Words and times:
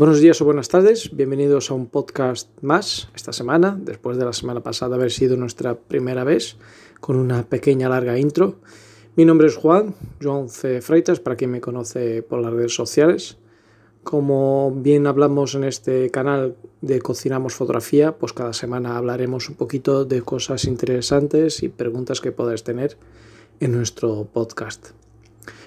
Buenos 0.00 0.20
días 0.22 0.40
o 0.40 0.46
buenas 0.46 0.68
tardes, 0.68 1.14
bienvenidos 1.14 1.70
a 1.70 1.74
un 1.74 1.86
podcast 1.86 2.48
más 2.62 3.10
esta 3.14 3.34
semana, 3.34 3.78
después 3.78 4.16
de 4.16 4.24
la 4.24 4.32
semana 4.32 4.62
pasada 4.62 4.96
haber 4.96 5.10
sido 5.10 5.36
nuestra 5.36 5.74
primera 5.74 6.24
vez, 6.24 6.56
con 7.00 7.16
una 7.16 7.42
pequeña 7.42 7.86
larga 7.90 8.18
intro. 8.18 8.60
Mi 9.14 9.26
nombre 9.26 9.48
es 9.48 9.56
Juan, 9.56 9.94
Juan 10.22 10.48
C. 10.48 10.80
Freitas, 10.80 11.20
para 11.20 11.36
quien 11.36 11.50
me 11.50 11.60
conoce 11.60 12.22
por 12.22 12.40
las 12.40 12.50
redes 12.50 12.74
sociales. 12.74 13.36
Como 14.02 14.72
bien 14.74 15.06
hablamos 15.06 15.54
en 15.54 15.64
este 15.64 16.08
canal 16.08 16.56
de 16.80 17.02
Cocinamos 17.02 17.52
Fotografía, 17.52 18.16
pues 18.16 18.32
cada 18.32 18.54
semana 18.54 18.96
hablaremos 18.96 19.50
un 19.50 19.56
poquito 19.56 20.06
de 20.06 20.22
cosas 20.22 20.64
interesantes 20.64 21.62
y 21.62 21.68
preguntas 21.68 22.22
que 22.22 22.32
podés 22.32 22.64
tener 22.64 22.96
en 23.60 23.72
nuestro 23.72 24.24
podcast. 24.32 24.92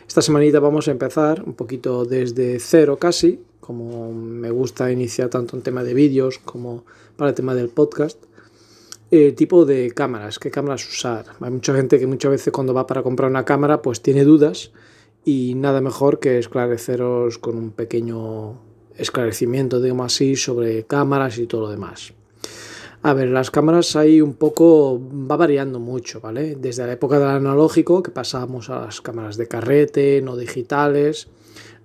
Esta 0.08 0.24
semanita 0.24 0.60
vamos 0.60 0.88
a 0.88 0.92
empezar 0.92 1.44
un 1.44 1.54
poquito 1.54 2.04
desde 2.04 2.60
cero 2.60 2.98
casi, 2.98 3.40
como 3.66 4.12
me 4.12 4.52
gusta 4.52 4.92
iniciar 4.92 5.30
tanto 5.30 5.56
en 5.56 5.64
tema 5.64 5.84
de 5.84 5.94
vídeos 5.94 6.40
como 6.40 6.84
para 7.16 7.30
el 7.30 7.36
tema 7.36 7.56
del 7.56 7.70
podcast. 7.70 8.22
Eh, 9.10 9.32
tipo 9.32 9.64
de 9.64 9.92
cámaras, 9.92 10.38
qué 10.38 10.52
cámaras 10.52 10.86
usar. 10.88 11.26
Hay 11.40 11.52
mucha 11.52 11.74
gente 11.74 12.00
que 12.00 12.08
muchas 12.08 12.32
veces 12.32 12.52
cuando 12.52 12.74
va 12.74 12.88
para 12.88 13.04
comprar 13.04 13.30
una 13.30 13.46
cámara 13.46 13.82
pues 13.82 14.02
tiene 14.02 14.24
dudas 14.26 14.72
y 15.24 15.54
nada 15.56 15.82
mejor 15.82 16.20
que 16.20 16.40
esclareceros 16.40 17.38
con 17.38 17.56
un 17.56 17.72
pequeño 17.72 18.60
esclarecimiento, 18.98 19.80
digamos 19.80 20.14
así, 20.14 20.36
sobre 20.36 20.84
cámaras 20.84 21.38
y 21.38 21.48
todo 21.48 21.62
lo 21.62 21.70
demás. 21.70 22.14
A 23.02 23.14
ver, 23.14 23.30
las 23.30 23.52
cámaras 23.52 23.96
ahí 23.96 24.22
un 24.22 24.34
poco 24.34 25.00
va 25.00 25.36
variando 25.36 25.80
mucho, 25.80 26.20
¿vale? 26.22 26.56
Desde 26.56 26.86
la 26.86 26.94
época 26.94 27.20
del 27.20 27.30
analógico, 27.30 28.02
que 28.02 28.12
pasábamos 28.12 28.70
a 28.70 28.80
las 28.80 29.02
cámaras 29.02 29.38
de 29.38 29.48
carrete, 29.48 30.22
no 30.22 30.36
digitales, 30.36 31.28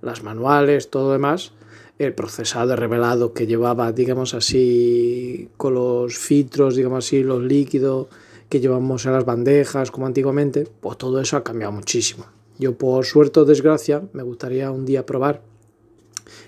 las 0.01 0.23
manuales, 0.23 0.91
todo 0.91 1.09
lo 1.09 1.13
demás, 1.13 1.53
el 1.99 2.15
procesado 2.15 2.77
revelado 2.77 3.33
que 3.33 3.47
llevaba, 3.47 3.93
digamos 3.93 4.35
así, 4.35 5.49
con 5.57 5.75
los 5.75 6.17
filtros, 6.17 6.77
digamos 6.77 7.05
así, 7.05 7.23
los 7.23 7.43
líquidos 7.43 8.07
que 8.49 8.61
llevamos 8.61 9.05
en 9.07 9.13
las 9.13 9.25
bandejas, 9.25 9.91
como 9.91 10.07
antiguamente, 10.07 10.67
pues 10.81 10.97
todo 10.97 11.21
eso 11.21 11.37
ha 11.37 11.45
cambiado 11.45 11.73
muchísimo. 11.73 12.27
Yo 12.59 12.77
por 12.77 13.05
suerte 13.05 13.41
o 13.41 13.45
desgracia 13.45 14.03
me 14.13 14.23
gustaría 14.23 14.71
un 14.71 14.85
día 14.85 15.07
probar 15.07 15.43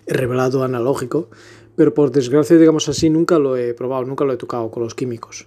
el 0.06 0.16
revelado 0.16 0.64
analógico, 0.64 1.28
pero 1.76 1.94
por 1.94 2.10
desgracia, 2.10 2.56
digamos 2.56 2.88
así, 2.88 3.10
nunca 3.10 3.38
lo 3.38 3.56
he 3.56 3.74
probado, 3.74 4.04
nunca 4.04 4.24
lo 4.24 4.32
he 4.32 4.36
tocado 4.36 4.70
con 4.70 4.82
los 4.82 4.94
químicos. 4.94 5.46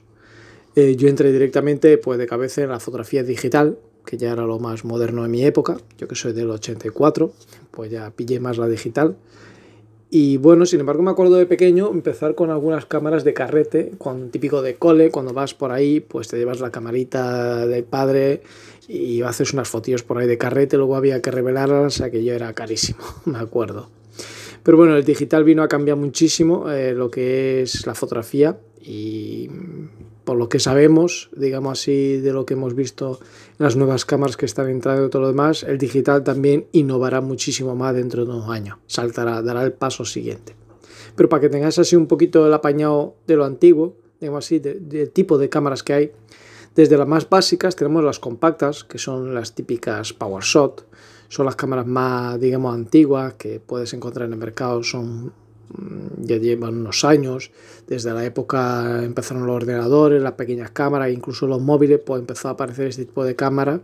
Eh, 0.75 0.95
yo 0.95 1.07
entré 1.07 1.31
directamente 1.31 1.97
pues, 1.97 2.17
de 2.17 2.25
cabeza 2.25 2.63
en 2.63 2.69
la 2.69 2.79
fotografía 2.79 3.23
digital, 3.23 3.77
que 4.05 4.17
ya 4.17 4.31
era 4.31 4.43
lo 4.45 4.59
más 4.59 4.83
moderno 4.83 5.23
en 5.23 5.31
mi 5.31 5.45
época, 5.45 5.77
yo 5.97 6.07
que 6.07 6.15
soy 6.15 6.33
del 6.33 6.49
84, 6.49 7.31
pues 7.71 7.91
ya 7.91 8.11
pillé 8.11 8.39
más 8.39 8.57
la 8.57 8.67
digital. 8.67 9.15
Y 10.15 10.37
bueno, 10.37 10.67
sin 10.67 10.79
embargo, 10.79 11.01
me 11.01 11.09
acuerdo 11.09 11.37
de 11.37 11.47
pequeño 11.47 11.89
empezar 11.89 12.35
con 12.35 12.51
algunas 12.51 12.85
cámaras 12.85 13.23
de 13.23 13.33
carrete, 13.33 13.93
con, 13.97 14.29
típico 14.29 14.61
de 14.61 14.75
cole, 14.75 15.09
cuando 15.09 15.33
vas 15.33 15.55
por 15.55 15.71
ahí, 15.71 16.01
pues 16.01 16.27
te 16.27 16.37
llevas 16.37 16.59
la 16.59 16.69
camarita 16.69 17.65
del 17.65 17.83
padre 17.83 18.43
y 18.87 19.23
haces 19.23 19.53
unas 19.53 19.69
fotillos 19.69 20.03
por 20.03 20.19
ahí 20.19 20.27
de 20.27 20.37
carrete, 20.37 20.77
luego 20.77 20.95
había 20.95 21.19
que 21.23 21.31
revelarlas, 21.31 21.99
aquello 22.01 22.31
era 22.31 22.53
carísimo, 22.53 22.99
me 23.25 23.39
acuerdo. 23.39 23.89
Pero 24.61 24.77
bueno, 24.77 24.95
el 24.95 25.03
digital 25.03 25.43
vino 25.43 25.63
a 25.63 25.67
cambiar 25.67 25.97
muchísimo 25.97 26.69
eh, 26.69 26.93
lo 26.93 27.09
que 27.09 27.63
es 27.63 27.87
la 27.87 27.95
fotografía 27.95 28.55
y 28.83 29.49
por 30.23 30.37
lo 30.37 30.49
que 30.49 30.59
sabemos, 30.59 31.29
digamos 31.35 31.79
así, 31.79 32.17
de 32.17 32.31
lo 32.31 32.45
que 32.45 32.53
hemos 32.53 32.75
visto 32.75 33.19
en 33.59 33.65
las 33.65 33.75
nuevas 33.75 34.05
cámaras 34.05 34.37
que 34.37 34.45
están 34.45 34.69
entrando 34.69 35.05
y 35.05 35.09
todo 35.09 35.23
lo 35.23 35.27
demás, 35.29 35.63
el 35.63 35.77
digital 35.77 36.23
también 36.23 36.67
innovará 36.71 37.21
muchísimo 37.21 37.75
más 37.75 37.93
dentro 37.93 38.25
de 38.25 38.31
unos 38.31 38.49
años, 38.49 38.77
saltará, 38.87 39.41
dará 39.41 39.63
el 39.63 39.73
paso 39.73 40.05
siguiente. 40.05 40.55
Pero 41.15 41.29
para 41.29 41.41
que 41.41 41.49
tengáis 41.49 41.77
así 41.77 41.95
un 41.95 42.07
poquito 42.07 42.45
el 42.47 42.53
apañado 42.53 43.15
de 43.27 43.35
lo 43.35 43.45
antiguo, 43.45 43.97
digamos 44.19 44.45
así, 44.45 44.59
del 44.59 45.09
tipo 45.11 45.37
de 45.37 45.49
cámaras 45.49 45.83
que 45.83 45.93
hay, 45.93 46.11
desde 46.75 46.97
las 46.97 47.07
más 47.07 47.29
básicas 47.29 47.75
tenemos 47.75 48.03
las 48.03 48.19
compactas, 48.19 48.83
que 48.83 48.97
son 48.97 49.35
las 49.35 49.53
típicas 49.53 50.13
PowerShot, 50.13 50.87
son 51.27 51.45
las 51.45 51.55
cámaras 51.55 51.85
más, 51.85 52.39
digamos, 52.39 52.73
antiguas 52.73 53.33
que 53.35 53.59
puedes 53.59 53.93
encontrar 53.93 54.27
en 54.27 54.33
el 54.33 54.39
mercado, 54.39 54.81
son 54.83 55.33
ya 56.19 56.37
llevan 56.37 56.77
unos 56.77 57.03
años, 57.03 57.51
desde 57.87 58.13
la 58.13 58.25
época 58.25 59.03
empezaron 59.03 59.45
los 59.45 59.55
ordenadores, 59.55 60.21
las 60.21 60.33
pequeñas 60.33 60.71
cámaras, 60.71 61.11
incluso 61.11 61.47
los 61.47 61.61
móviles, 61.61 61.99
pues 62.05 62.19
empezó 62.19 62.49
a 62.49 62.51
aparecer 62.51 62.87
este 62.87 63.05
tipo 63.05 63.23
de 63.23 63.35
cámara, 63.35 63.81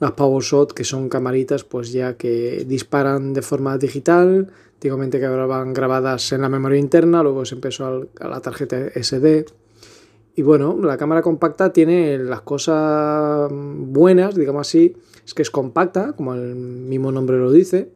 las 0.00 0.12
PowerShot, 0.12 0.72
que 0.72 0.84
son 0.84 1.08
camaritas 1.08 1.64
pues 1.64 1.92
ya 1.92 2.16
que 2.16 2.64
disparan 2.66 3.32
de 3.32 3.42
forma 3.42 3.78
digital, 3.78 4.50
antiguamente 4.74 5.20
que 5.20 5.28
van 5.28 5.72
grabadas 5.72 6.32
en 6.32 6.42
la 6.42 6.48
memoria 6.48 6.78
interna, 6.78 7.22
luego 7.22 7.44
se 7.44 7.54
empezó 7.54 8.06
a 8.20 8.28
la 8.28 8.40
tarjeta 8.40 8.76
SD, 8.94 9.46
y 10.36 10.42
bueno, 10.42 10.76
la 10.82 10.96
cámara 10.96 11.22
compacta 11.22 11.72
tiene 11.72 12.18
las 12.18 12.40
cosas 12.40 13.48
buenas, 13.52 14.34
digamos 14.34 14.66
así, 14.66 14.96
es 15.24 15.32
que 15.32 15.42
es 15.42 15.50
compacta, 15.50 16.12
como 16.14 16.34
el 16.34 16.56
mismo 16.56 17.12
nombre 17.12 17.38
lo 17.38 17.52
dice, 17.52 17.88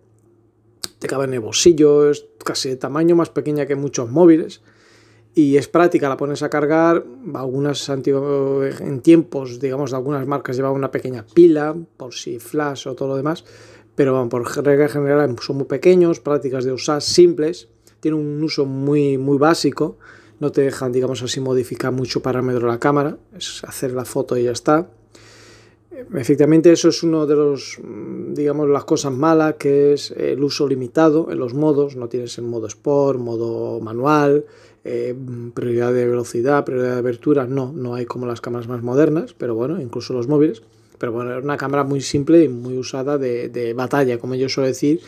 te 0.99 1.07
cabe 1.07 1.25
en 1.25 1.35
el 1.35 1.41
bolsillo, 1.41 2.11
es 2.11 2.27
casi 2.45 2.71
de 2.71 2.77
tamaño 2.77 3.17
más 3.17 3.31
pequeña 3.31 3.67
que 3.67 3.75
muchos 3.75 4.11
móviles 4.11 4.63
y 5.35 5.57
es 5.57 5.69
práctica, 5.69 6.09
la 6.09 6.17
pones 6.17 6.43
a 6.43 6.51
cargar, 6.51 7.05
algunas 7.35 7.89
en 7.89 9.01
tiempos, 9.03 9.61
digamos, 9.61 9.91
de 9.91 9.97
algunas 9.97 10.27
marcas 10.27 10.57
llevan 10.57 10.73
una 10.73 10.91
pequeña 10.91 11.25
pila, 11.33 11.77
por 11.97 12.13
si 12.13 12.41
flash 12.41 12.89
o 12.89 12.95
todo 12.95 13.09
lo 13.09 13.17
demás, 13.17 13.45
pero 13.95 14.29
por 14.29 14.65
regla 14.65 14.89
general 14.89 15.37
son 15.41 15.59
muy 15.59 15.67
pequeños, 15.67 16.19
prácticas 16.19 16.65
de 16.65 16.73
usar, 16.73 17.03
simples, 17.03 17.69
tiene 18.01 18.17
un 18.17 18.43
uso 18.43 18.65
muy, 18.65 19.17
muy 19.17 19.39
básico, 19.39 19.99
no 20.41 20.51
te 20.51 20.63
dejan, 20.63 20.91
digamos 20.91 21.23
así, 21.23 21.41
modificar 21.41 21.93
mucho 21.93 22.21
parámetro 22.21 22.67
de 22.67 22.73
la 22.73 22.81
cámara, 22.81 23.19
es 23.37 23.63
hacer 23.65 23.93
la 23.93 24.05
foto 24.05 24.37
y 24.37 24.45
ya 24.45 24.53
está. 24.53 24.91
Efectivamente, 26.15 26.73
eso 26.73 26.89
es 26.89 27.03
uno 27.03 27.27
de 27.27 27.35
los, 27.35 27.79
digamos, 28.29 28.69
las 28.69 28.85
cosas 28.85 29.13
malas, 29.13 29.55
que 29.59 29.93
es 29.93 30.13
el 30.13 30.43
uso 30.43 30.69
limitado 30.69 31.29
en 31.31 31.39
los 31.39 31.55
modos. 31.55 31.97
No 31.97 32.09
tienes 32.09 32.39
el 32.39 32.45
modo 32.45 32.67
Sport, 32.67 33.19
modo 33.19 33.81
manual, 33.81 34.45
eh, 34.85 35.15
prioridad 35.55 35.93
de 35.93 36.07
velocidad, 36.07 36.65
prioridad 36.65 36.93
de 36.93 36.99
abertura. 36.99 37.47
No, 37.47 37.73
no 37.73 37.95
hay 37.95 38.07
como 38.07 38.27
las 38.27 38.41
cámaras 38.41 38.69
más 38.69 38.83
modernas, 38.83 39.35
pero 39.37 39.55
bueno, 39.55 39.81
incluso 39.81 40.13
los 40.13 40.29
móviles. 40.29 40.63
Pero 40.99 41.13
bueno, 41.13 41.37
es 41.37 41.45
una 41.45 41.57
cámara 41.57 41.85
muy 41.85 42.01
simple 42.01 42.45
y 42.45 42.49
muy 42.49 42.77
usada 42.77 43.19
de, 43.19 43.49
de 43.49 43.73
batalla, 43.73 44.19
como 44.19 44.35
yo 44.35 44.49
suelo 44.49 44.69
decir, 44.69 45.01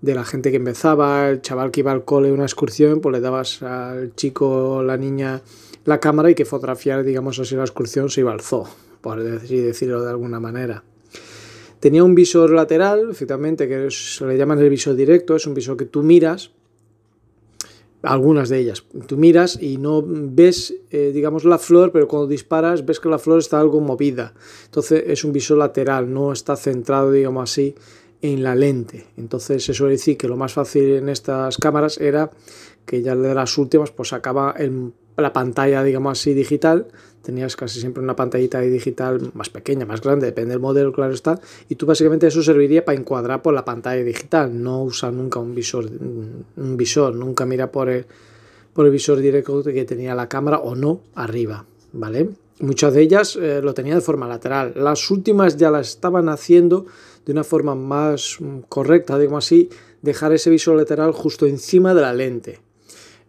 de 0.00 0.14
la 0.14 0.24
gente 0.24 0.50
que 0.50 0.56
empezaba, 0.56 1.30
el 1.30 1.42
chaval 1.42 1.70
que 1.70 1.80
iba 1.80 1.92
al 1.92 2.04
cole 2.04 2.32
una 2.32 2.44
excursión, 2.44 3.00
pues 3.00 3.12
le 3.12 3.20
dabas 3.20 3.62
al 3.62 4.14
chico 4.14 4.82
la 4.82 4.96
niña 4.96 5.42
la 5.84 5.98
cámara 5.98 6.30
y 6.30 6.34
que 6.34 6.44
fotografiar, 6.44 7.04
digamos 7.04 7.38
así, 7.38 7.56
la 7.56 7.62
excursión 7.62 8.10
se 8.10 8.20
iba 8.20 8.32
al 8.32 8.40
zoo, 8.40 8.66
por 9.00 9.22
decirlo 9.22 10.02
de 10.02 10.10
alguna 10.10 10.40
manera. 10.40 10.84
Tenía 11.80 12.04
un 12.04 12.14
visor 12.14 12.50
lateral, 12.50 13.08
efectivamente, 13.10 13.66
que 13.66 13.90
se 13.90 14.26
le 14.26 14.36
llaman 14.36 14.58
el 14.58 14.68
visor 14.68 14.94
directo, 14.94 15.36
es 15.36 15.46
un 15.46 15.54
visor 15.54 15.76
que 15.76 15.86
tú 15.86 16.02
miras, 16.02 16.50
algunas 18.02 18.48
de 18.48 18.58
ellas, 18.58 18.84
tú 19.06 19.16
miras 19.16 19.60
y 19.60 19.76
no 19.76 20.02
ves, 20.04 20.74
eh, 20.90 21.10
digamos, 21.12 21.44
la 21.44 21.58
flor, 21.58 21.92
pero 21.92 22.08
cuando 22.08 22.26
disparas 22.26 22.84
ves 22.84 22.98
que 22.98 23.08
la 23.08 23.18
flor 23.18 23.38
está 23.38 23.60
algo 23.60 23.80
movida. 23.80 24.34
Entonces 24.66 25.04
es 25.06 25.24
un 25.24 25.32
visor 25.32 25.58
lateral, 25.58 26.12
no 26.12 26.32
está 26.32 26.56
centrado, 26.56 27.12
digamos 27.12 27.50
así, 27.50 27.74
en 28.22 28.42
la 28.42 28.54
lente. 28.54 29.06
Entonces 29.16 29.64
se 29.64 29.74
suele 29.74 29.92
decir 29.92 30.16
que 30.16 30.28
lo 30.28 30.36
más 30.36 30.52
fácil 30.52 30.94
en 30.94 31.08
estas 31.08 31.58
cámaras 31.58 31.98
era 31.98 32.30
que 32.86 33.02
ya 33.02 33.14
de 33.14 33.34
las 33.34 33.56
últimas 33.58 33.90
pues 33.90 34.12
acaba 34.12 34.54
en 34.56 34.94
la 35.16 35.32
pantalla, 35.32 35.82
digamos 35.82 36.18
así, 36.18 36.34
digital. 36.34 36.88
Tenías 37.22 37.54
casi 37.54 37.80
siempre 37.80 38.02
una 38.02 38.16
pantallita 38.16 38.60
digital 38.60 39.30
más 39.34 39.50
pequeña, 39.50 39.84
más 39.84 40.00
grande, 40.00 40.26
depende 40.26 40.52
del 40.52 40.60
modelo, 40.60 40.92
claro 40.92 41.12
está. 41.12 41.38
Y 41.68 41.74
tú 41.74 41.86
básicamente 41.86 42.26
eso 42.26 42.42
serviría 42.42 42.84
para 42.84 42.98
encuadrar 42.98 43.42
por 43.42 43.52
la 43.52 43.64
pantalla 43.64 44.02
digital. 44.02 44.62
No 44.62 44.82
usa 44.84 45.10
nunca 45.10 45.38
un 45.38 45.54
visor, 45.54 45.86
un 45.86 46.76
visor, 46.76 47.14
nunca 47.14 47.44
mira 47.44 47.70
por 47.70 47.90
el, 47.90 48.06
por 48.72 48.86
el 48.86 48.92
visor 48.92 49.18
directo 49.18 49.62
que 49.62 49.84
tenía 49.84 50.14
la 50.14 50.28
cámara 50.28 50.58
o 50.58 50.74
no 50.74 51.00
arriba, 51.14 51.66
¿vale? 51.92 52.30
Muchas 52.60 52.92
de 52.92 53.00
ellas 53.00 53.36
eh, 53.36 53.60
lo 53.62 53.72
tenía 53.72 53.94
de 53.94 54.02
forma 54.02 54.28
lateral. 54.28 54.74
Las 54.76 55.10
últimas 55.10 55.56
ya 55.56 55.70
las 55.70 55.88
estaban 55.88 56.28
haciendo 56.28 56.84
de 57.24 57.32
una 57.32 57.42
forma 57.44 57.74
más 57.74 58.36
mm, 58.38 58.60
correcta, 58.68 59.18
digamos 59.18 59.46
así, 59.46 59.70
dejar 60.02 60.32
ese 60.32 60.50
visor 60.50 60.76
lateral 60.76 61.12
justo 61.12 61.46
encima 61.46 61.94
de 61.94 62.02
la 62.02 62.12
lente. 62.12 62.60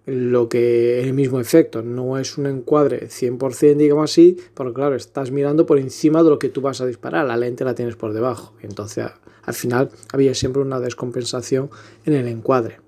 Lo 0.06 0.50
que 0.50 1.02
el 1.02 1.14
mismo 1.14 1.40
efecto, 1.40 1.84
no 1.84 2.18
es 2.18 2.38
un 2.38 2.48
encuadre 2.48 3.08
100%, 3.08 3.76
digamos 3.78 4.12
así, 4.12 4.36
porque 4.56 4.74
claro, 4.74 4.96
estás 4.96 5.30
mirando 5.30 5.68
por 5.68 5.78
encima 5.78 6.24
de 6.24 6.32
lo 6.32 6.40
que 6.40 6.50
tú 6.50 6.62
vas 6.62 6.82
a 6.82 6.88
disparar, 6.88 7.28
la 7.28 7.38
lente 7.38 7.64
la 7.64 7.76
tienes 7.76 7.96
por 7.96 8.14
debajo. 8.14 8.54
Entonces, 8.62 9.06
al 9.44 9.54
final 9.54 9.92
había 10.12 10.34
siempre 10.34 10.62
una 10.62 10.80
descompensación 10.80 11.70
en 12.06 12.14
el 12.14 12.28
encuadre. 12.28 12.80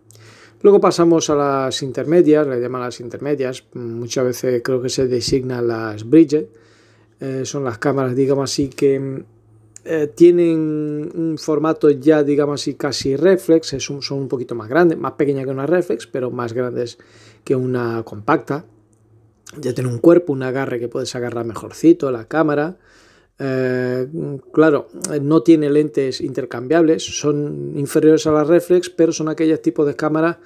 Luego 0.64 0.80
pasamos 0.80 1.30
a 1.30 1.36
las 1.36 1.84
intermedias, 1.84 2.48
le 2.48 2.60
llaman 2.60 2.82
las 2.82 3.00
intermedias, 3.00 3.66
muchas 3.74 4.26
veces 4.26 4.62
creo 4.64 4.82
que 4.82 4.90
se 4.90 5.08
designan 5.08 5.68
las 5.68 6.10
bridges, 6.10 6.46
eh, 7.20 7.42
son 7.44 7.66
las 7.66 7.78
cámaras, 7.78 8.16
digamos 8.16 8.50
así, 8.50 8.70
que 8.70 9.24
eh, 9.86 10.08
tienen 10.08 11.12
un 11.14 11.38
formato 11.38 11.90
ya, 11.90 12.24
digamos 12.24 12.62
así, 12.62 12.76
casi 12.76 13.16
reflex, 13.16 13.76
son 13.80 14.00
un 14.18 14.28
poquito 14.28 14.56
más 14.56 14.70
grandes, 14.70 14.98
más 14.98 15.14
pequeña 15.14 15.44
que 15.44 15.50
una 15.50 15.66
reflex, 15.66 16.08
pero 16.08 16.32
más 16.32 16.54
grandes 16.54 16.98
que 17.44 17.56
una 17.56 18.04
compacta. 18.04 18.66
Ya 19.60 19.74
tiene 19.74 19.90
un 19.90 20.00
cuerpo, 20.00 20.34
un 20.34 20.44
agarre 20.44 20.80
que 20.80 20.88
puedes 20.88 21.14
agarrar 21.16 21.46
mejorcito, 21.46 22.12
la 22.12 22.28
cámara. 22.28 22.78
Eh, 23.40 24.08
claro, 24.54 24.88
no 25.22 25.44
tiene 25.44 25.70
lentes 25.70 26.22
intercambiables, 26.22 27.04
son 27.04 27.74
inferiores 27.76 28.26
a 28.26 28.32
la 28.32 28.44
reflex, 28.44 28.90
pero 28.90 29.12
son 29.12 29.28
aquellos 29.28 29.62
tipos 29.62 29.86
de 29.86 29.96
cámaras 29.96 30.38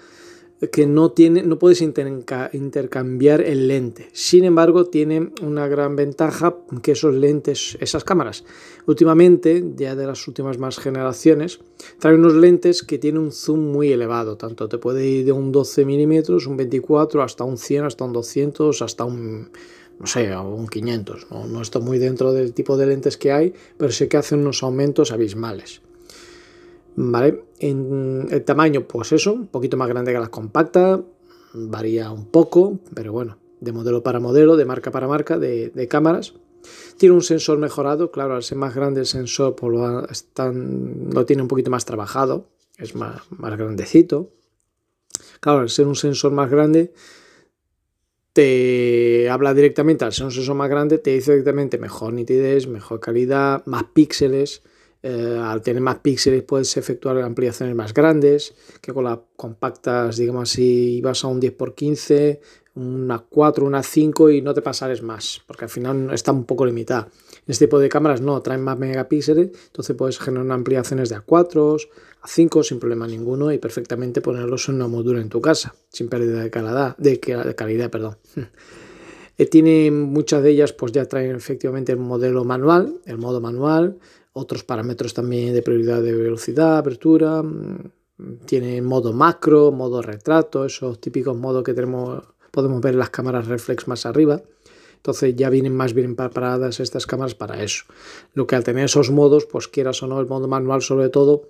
que 0.72 0.88
no, 0.88 1.12
tiene, 1.12 1.44
no 1.44 1.60
puedes 1.60 1.82
intercambiar 1.82 3.42
el 3.42 3.68
lente. 3.68 4.10
Sin 4.12 4.44
embargo, 4.44 4.86
tiene 4.86 5.32
una 5.44 5.68
gran 5.68 5.96
ventaja 5.96 6.56
que 6.82 6.94
esos 6.94 7.14
lentes, 7.14 7.78
esas 7.80 8.04
cámaras, 8.04 8.44
últimamente, 8.88 9.64
ya 9.76 9.96
de 9.96 10.08
las 10.08 10.28
últimas 10.28 10.58
más 10.58 10.80
generaciones, 10.80 11.60
traen 12.00 12.20
unos 12.20 12.34
lentes 12.34 12.82
que 12.82 12.98
tienen 12.98 13.22
un 13.22 13.32
zoom 13.32 13.72
muy 13.72 13.92
elevado. 13.92 14.36
Tanto 14.38 14.68
te 14.68 14.80
puede 14.80 15.06
ir 15.06 15.26
de 15.26 15.32
un 15.32 15.52
12 15.52 15.86
milímetros, 15.86 16.48
un 16.48 16.58
24, 16.58 17.22
hasta 17.22 17.44
un 17.44 17.58
100, 17.58 17.86
hasta 17.86 18.06
un 18.06 18.14
200, 18.14 18.82
hasta 18.82 19.06
un 19.06 19.50
no 20.00 20.06
sé, 20.06 20.36
un 20.36 20.68
500. 20.68 21.28
No, 21.32 21.48
no 21.48 21.62
estoy 21.62 21.82
muy 21.82 21.98
dentro 21.98 22.32
del 22.32 22.54
tipo 22.54 22.78
de 22.78 22.86
lentes 22.88 23.18
que 23.18 23.32
hay, 23.32 23.54
pero 23.78 23.92
sé 23.92 24.08
que 24.08 24.18
hacen 24.18 24.40
unos 24.40 24.62
aumentos 24.64 25.12
abismales. 25.12 25.82
¿Vale? 27.00 27.44
En 27.60 28.28
el 28.32 28.44
tamaño, 28.44 28.88
pues 28.88 29.12
eso, 29.12 29.32
un 29.32 29.48
poquito 29.48 29.78
más 29.78 29.88
grande 29.88 30.12
que 30.12 30.20
las 30.20 30.30
compactas, 30.30 31.00
varía 31.54 32.12
un 32.12 32.26
poco, 32.26 32.80
pero 32.96 33.12
bueno, 33.12 33.38
de 33.60 33.72
modelo 33.72 34.02
para 34.02 34.20
modelo, 34.20 34.58
de 34.58 34.66
marca 34.66 34.90
para 34.90 35.08
marca, 35.08 35.38
de, 35.38 35.88
cámaras. 35.88 36.34
Tiene 36.98 37.14
un 37.14 37.22
sensor 37.22 37.60
mejorado, 37.60 38.10
claro, 38.10 38.36
al 38.36 38.42
ser 38.42 38.58
más 38.58 38.74
grande 38.74 39.02
el 39.02 39.06
sensor 39.06 39.56
pues 39.56 39.72
lo, 39.72 40.08
lo 41.14 41.26
tiene 41.28 41.44
un 41.44 41.48
poquito 41.48 41.70
más 41.70 41.86
trabajado, 41.86 42.50
es 42.80 42.96
más, 42.96 43.22
más 43.30 43.56
grandecito. 43.56 44.34
Claro, 45.40 45.60
al 45.60 45.70
ser 45.70 45.86
un 45.86 45.96
sensor 45.96 46.32
más 46.32 46.50
grande, 46.50 46.94
te 48.34 49.30
habla 49.30 49.54
directamente, 49.54 50.04
al 50.04 50.14
ser 50.14 50.26
un 50.26 50.32
sensor 50.32 50.56
más 50.56 50.70
grande, 50.72 50.98
te 50.98 51.12
dice 51.12 51.34
directamente 51.34 51.78
mejor 51.78 52.14
nitidez, 52.14 52.68
mejor 52.68 53.00
calidad, 53.00 53.64
más 53.68 53.84
píxeles, 53.94 54.64
eh, 55.10 55.40
al 55.42 55.62
tener 55.62 55.82
más 55.82 56.00
píxeles 56.00 56.44
puedes 56.44 56.76
efectuar 56.76 57.18
ampliaciones 57.22 57.74
más 57.74 57.94
grandes 57.94 58.54
que 58.82 58.92
con 58.92 59.06
las 59.06 59.20
compactas, 59.38 60.18
digamos 60.18 60.52
así, 60.52 61.00
vas 61.00 61.24
a 61.24 61.28
un 61.28 61.40
10x15, 61.40 62.40
una 62.76 63.20
4, 63.20 63.66
una 63.66 63.84
5 63.84 64.32
y 64.32 64.42
no 64.42 64.54
te 64.54 64.62
pasares 64.62 65.02
más, 65.02 65.42
porque 65.48 65.64
al 65.64 65.70
final 65.70 66.10
está 66.14 66.34
un 66.34 66.44
poco 66.44 66.66
limitada. 66.66 67.08
En 67.36 67.52
este 67.52 67.68
tipo 67.68 67.80
de 67.80 67.88
cámaras 67.88 68.20
no, 68.20 68.42
traen 68.42 68.62
más 68.62 68.78
megapíxeles, 68.78 69.52
entonces 69.68 69.96
puedes 69.96 70.20
generar 70.20 70.52
ampliaciones 70.52 71.08
de 71.08 71.16
A4, 71.16 71.88
a 72.22 72.28
5 72.28 72.64
sin 72.64 72.78
problema 72.78 73.08
ninguno 73.08 73.54
y 73.54 73.60
perfectamente 73.60 74.20
ponerlos 74.20 74.68
en 74.68 74.76
una 74.76 74.90
moldura 74.90 75.22
en 75.22 75.30
tu 75.30 75.40
casa, 75.40 75.74
sin 75.88 76.10
pérdida 76.10 76.44
de 76.44 76.50
calidad, 76.50 76.98
de, 76.98 77.56
calidad 77.56 77.90
perdón. 77.90 78.18
Eh, 79.40 79.46
tiene 79.46 79.92
muchas 79.92 80.42
de 80.42 80.50
ellas, 80.50 80.74
pues 80.74 80.92
ya 80.92 81.06
traen 81.06 81.36
efectivamente 81.36 81.92
el 81.92 82.00
modelo 82.00 82.44
manual, 82.44 83.00
el 83.06 83.20
modo 83.20 83.40
manual, 83.40 84.00
otros 84.38 84.64
parámetros 84.64 85.14
también 85.14 85.54
de 85.54 85.62
prioridad 85.62 86.02
de 86.02 86.14
velocidad, 86.14 86.78
apertura, 86.78 87.42
mm, 87.44 87.92
tiene 88.46 88.82
modo 88.82 89.14
macro, 89.14 89.72
modo 89.72 90.02
retrato, 90.02 90.66
esos 90.66 91.00
típicos 91.00 91.36
modos 91.36 91.64
que 91.64 91.74
tenemos, 91.74 92.24
podemos 92.52 92.82
ver 92.82 92.94
en 92.94 93.00
las 93.00 93.10
cámaras 93.10 93.48
reflex 93.48 93.88
más 93.88 94.06
arriba. 94.06 94.42
Entonces 94.98 95.36
ya 95.36 95.50
vienen 95.50 95.76
más 95.76 95.94
bien 95.94 96.16
preparadas 96.16 96.80
estas 96.80 97.06
cámaras 97.06 97.36
para 97.36 97.64
eso. 97.64 97.86
Lo 98.34 98.48
que 98.48 98.56
al 98.56 98.64
tener 98.64 98.86
esos 98.86 99.12
modos, 99.12 99.46
pues 99.46 99.68
quieras 99.68 100.02
o 100.04 100.08
no, 100.08 100.20
el 100.20 100.28
modo 100.28 100.48
manual 100.48 100.82
sobre 100.82 101.10
todo, 101.10 101.44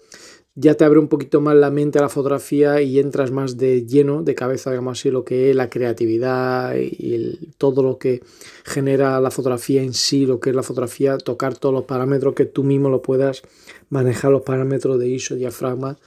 ya 0.59 0.73
te 0.73 0.85
abre 0.85 0.97
un 0.97 1.07
poquito 1.07 1.39
más 1.39 1.55
la 1.55 1.69
mente 1.69 1.99
a 1.99 2.01
la 2.01 2.09
fotografía 2.09 2.81
y 2.81 2.97
entras 2.97 3.29
más 3.29 3.57
de 3.57 3.85
lleno, 3.85 4.23
de 4.23 4.33
cabeza, 4.33 4.71
digamos 4.71 4.99
así, 4.99 5.11
lo 5.11 5.23
que 5.23 5.51
es 5.51 5.55
la 5.55 5.69
creatividad 5.69 6.75
y 6.75 7.51
todo 7.59 7.83
lo 7.83 7.99
que 7.99 8.23
genera 8.65 9.21
la 9.21 9.29
fotografía 9.29 9.83
en 9.83 9.93
sí, 9.93 10.25
lo 10.25 10.39
que 10.39 10.49
es 10.49 10.55
la 10.55 10.63
fotografía, 10.63 11.19
tocar 11.19 11.55
todos 11.55 11.75
los 11.75 11.83
parámetros 11.83 12.33
que 12.33 12.45
tú 12.45 12.63
mismo 12.63 12.89
lo 12.89 13.03
puedas 13.03 13.43
manejar, 13.89 14.31
los 14.31 14.41
parámetros 14.41 14.97
de 14.97 15.07
ISO, 15.07 15.35
diafragma 15.35 15.99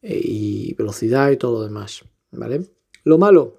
eh, 0.00 0.18
y 0.24 0.72
velocidad 0.72 1.30
y 1.30 1.36
todo 1.36 1.58
lo 1.58 1.64
demás, 1.64 2.02
¿vale? 2.30 2.62
Lo 3.04 3.18
malo, 3.18 3.58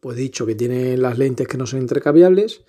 pues 0.00 0.18
dicho 0.18 0.44
que 0.44 0.56
tiene 0.56 0.98
las 0.98 1.16
lentes 1.16 1.48
que 1.48 1.56
no 1.56 1.66
son 1.66 1.80
intercambiables, 1.80 2.64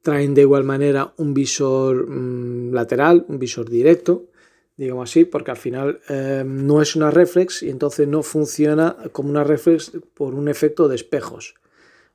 traen 0.00 0.32
de 0.32 0.40
igual 0.40 0.64
manera 0.64 1.12
un 1.18 1.34
visor 1.34 2.08
mm, 2.08 2.72
lateral, 2.72 3.26
un 3.28 3.38
visor 3.38 3.68
directo, 3.68 4.30
digamos 4.76 5.10
así, 5.10 5.24
porque 5.24 5.50
al 5.50 5.56
final 5.56 6.00
eh, 6.08 6.42
no 6.44 6.82
es 6.82 6.96
una 6.96 7.10
reflex 7.10 7.62
y 7.62 7.70
entonces 7.70 8.08
no 8.08 8.22
funciona 8.22 8.96
como 9.12 9.30
una 9.30 9.44
reflex 9.44 9.92
por 10.14 10.34
un 10.34 10.48
efecto 10.48 10.88
de 10.88 10.96
espejos. 10.96 11.54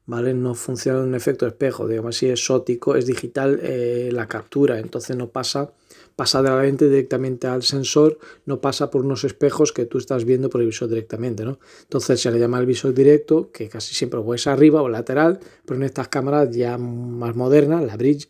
¿Vale? 0.06 0.34
No 0.34 0.56
funciona 0.56 1.02
un 1.02 1.14
efecto 1.14 1.46
de 1.46 1.52
espejo, 1.52 1.88
digamos 1.88 2.16
así, 2.16 2.30
es 2.30 2.50
es 2.96 3.06
digital 3.06 3.60
eh, 3.62 4.10
la 4.12 4.28
captura, 4.28 4.80
entonces 4.80 5.16
no 5.16 5.30
pasa, 5.30 5.72
pasa 6.16 6.42
de 6.42 6.50
la 6.50 6.64
lente 6.64 6.90
directamente 6.90 7.46
al 7.46 7.62
sensor, 7.62 8.18
no 8.48 8.60
pasa 8.60 8.90
por 8.90 9.06
unos 9.06 9.24
espejos 9.24 9.72
que 9.72 9.86
tú 9.86 10.00
estás 10.00 10.26
viendo 10.26 10.50
por 10.50 10.62
el 10.62 10.68
visor 10.68 10.90
directamente, 10.90 11.46
¿no? 11.46 11.60
Entonces 11.84 12.20
se 12.20 12.32
le 12.32 12.40
llama 12.40 12.60
el 12.60 12.66
visor 12.66 12.92
directo, 12.92 13.52
que 13.52 13.70
casi 13.70 13.94
siempre 13.94 14.20
o 14.20 14.34
es 14.34 14.48
arriba 14.48 14.82
o 14.82 14.90
lateral, 14.90 15.40
pero 15.64 15.80
en 15.80 15.84
estas 15.84 16.08
cámaras 16.08 16.50
ya 16.56 16.80
más 16.80 17.36
modernas, 17.36 17.84
la 17.84 17.96
Bridge, 17.96 18.30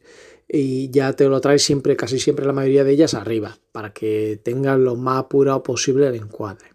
y 0.50 0.90
ya 0.90 1.14
te 1.14 1.30
lo 1.30 1.40
traes 1.40 1.64
siempre, 1.64 1.96
casi 1.96 2.20
siempre 2.20 2.46
la 2.46 2.54
mayoría 2.54 2.84
de 2.84 2.92
ellas 2.92 3.14
arriba, 3.14 3.58
para 3.72 3.94
que 3.94 4.40
tengan 4.44 4.84
lo 4.84 4.96
más 4.96 5.20
apurado 5.20 5.62
posible 5.62 6.08
el 6.08 6.16
encuadre. 6.16 6.70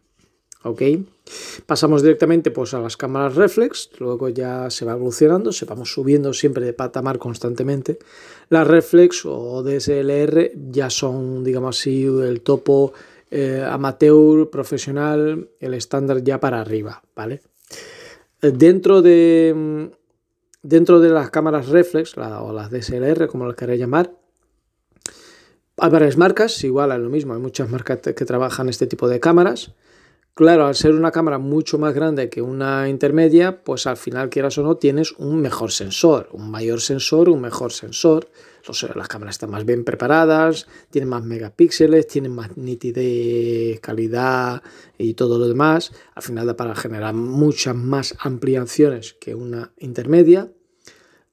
¿Ok? 0.63 0.83
Pasamos 1.67 2.03
directamente 2.03 2.51
pues, 2.51 2.73
a 2.73 2.81
las 2.81 2.97
cámaras 2.97 3.35
reflex, 3.35 3.91
luego 3.99 4.29
ya 4.29 4.71
se 4.71 4.85
va 4.85 4.93
evolucionando, 4.93 5.53
se 5.53 5.67
vamos 5.67 5.93
subiendo 5.93 6.33
siempre 6.33 6.65
de 6.65 6.73
patamar 6.73 7.19
constantemente. 7.19 7.99
Las 8.49 8.67
reflex 8.67 9.27
o 9.27 9.63
DSLR 9.63 10.53
ya 10.71 10.89
son, 10.89 11.45
digamos 11.45 11.79
así, 11.79 12.05
el 12.05 12.41
topo 12.43 12.95
eh, 13.31 13.63
amateur, 13.69 14.49
profesional, 14.49 15.51
el 15.61 15.75
estándar 15.75 16.23
ya 16.23 16.41
para 16.41 16.61
arriba, 16.61 17.03
¿vale? 17.15 17.43
Dentro 18.41 19.03
de 19.03 19.91
Dentro 20.65 20.99
de 20.99 21.11
las 21.11 21.29
cámaras 21.29 21.69
reflex 21.69 22.17
o 22.17 22.53
las 22.55 22.71
DSLR, 22.71 23.29
como 23.29 23.45
las 23.45 23.55
queréis 23.55 23.79
llamar, 23.79 24.13
hay 25.77 25.91
varias 25.91 26.17
marcas, 26.17 26.65
igual 26.65 26.91
es 26.91 27.01
lo 27.01 27.11
mismo, 27.11 27.35
hay 27.35 27.41
muchas 27.41 27.69
marcas 27.69 27.99
que 27.99 28.25
trabajan 28.25 28.71
este 28.71 28.87
tipo 28.87 29.07
de 29.07 29.21
cámaras. 29.21 29.73
Claro, 30.37 30.67
al 30.67 30.75
ser 30.75 30.97
una 30.97 31.13
cámara 31.13 31.39
mucho 31.39 31.79
más 31.79 31.95
grande 31.95 32.29
que 32.29 32.43
una 32.43 32.89
intermedia, 32.89 33.63
pues 33.63 33.87
al 33.87 33.97
final, 33.97 34.31
quieras 34.31 34.59
o 34.59 34.65
no, 34.65 34.77
tienes 34.77 35.13
un 35.13 35.41
mejor 35.41 35.71
sensor, 35.71 36.29
un 36.33 36.51
mayor 36.51 36.81
sensor, 36.81 37.29
un 37.29 37.41
mejor 37.41 37.71
sensor. 37.71 38.29
las 38.97 39.07
cámaras 39.07 39.37
están 39.37 39.51
más 39.51 39.65
bien 39.65 39.85
preparadas, 39.85 40.67
tienen 40.91 41.09
más 41.09 41.23
megapíxeles, 41.23 42.09
tienen 42.09 42.33
más 42.33 42.57
nitidez, 42.57 43.79
calidad 43.79 44.61
y 44.99 45.15
todo 45.15 45.39
lo 45.39 45.47
demás. 45.47 45.93
Al 46.17 46.25
final 46.25 46.49
da 46.49 46.57
para 46.57 46.75
generar 46.75 47.15
muchas 47.15 47.77
más 47.77 48.17
ampliaciones 48.19 49.13
que 49.21 49.37
una 49.37 49.73
intermedia. 49.79 50.51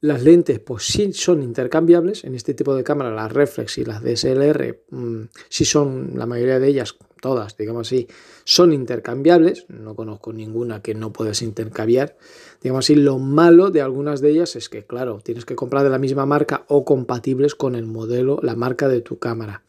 Las 0.04 0.24
lentes, 0.24 0.58
pues 0.58 0.86
sí 0.86 1.14
son 1.14 1.44
intercambiables. 1.44 2.24
En 2.24 2.34
este 2.34 2.56
tipo 2.56 2.74
de 2.74 2.84
cámaras, 2.84 3.14
las 3.14 3.32
reflex 3.32 3.78
y 3.78 3.86
las 3.86 4.02
DSLR, 4.02 4.84
mm, 4.90 5.26
sí 5.48 5.64
son, 5.64 6.14
la 6.16 6.26
mayoría 6.26 6.58
de 6.58 6.70
ellas, 6.70 6.96
todas, 7.22 7.56
digamos 7.56 7.88
así, 7.88 8.08
son 8.44 8.74
intercambiables. 8.74 9.68
No 9.70 9.96
conozco 9.96 10.34
ninguna 10.34 10.82
que 10.82 10.96
no 10.96 11.14
puedas 11.14 11.44
intercambiar. 11.44 12.18
Digamos 12.64 12.86
así, 12.86 12.96
lo 12.96 13.20
malo 13.20 13.70
de 13.70 13.82
algunas 13.82 14.22
de 14.22 14.32
ellas 14.32 14.56
es 14.56 14.70
que, 14.70 14.88
claro, 14.88 15.20
tienes 15.24 15.46
que 15.46 15.56
comprar 15.56 15.84
de 15.84 15.92
la 15.92 16.00
misma 16.00 16.26
marca 16.26 16.66
o 16.68 16.84
compatibles 16.84 17.54
con 17.54 17.76
el 17.76 17.86
modelo, 17.86 18.40
la 18.42 18.56
marca 18.56 18.88
de 18.88 19.02
tu 19.02 19.20
cámara 19.20 19.62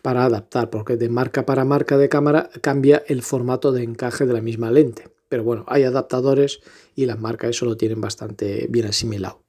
para 0.00 0.24
adaptar, 0.24 0.70
porque 0.70 0.96
de 0.96 1.10
marca 1.10 1.44
para 1.44 1.66
marca 1.66 1.98
de 1.98 2.08
cámara 2.08 2.48
cambia 2.62 3.02
el 3.06 3.22
formato 3.22 3.70
de 3.70 3.82
encaje 3.82 4.24
de 4.24 4.32
la 4.32 4.40
misma 4.40 4.70
lente. 4.70 5.10
Pero 5.28 5.44
bueno, 5.44 5.66
hay 5.68 5.82
adaptadores 5.82 6.60
y 6.94 7.04
las 7.04 7.20
marcas 7.20 7.50
eso 7.50 7.66
lo 7.66 7.76
tienen 7.76 8.00
bastante 8.00 8.66
bien 8.70 8.86
asimilado. 8.86 9.43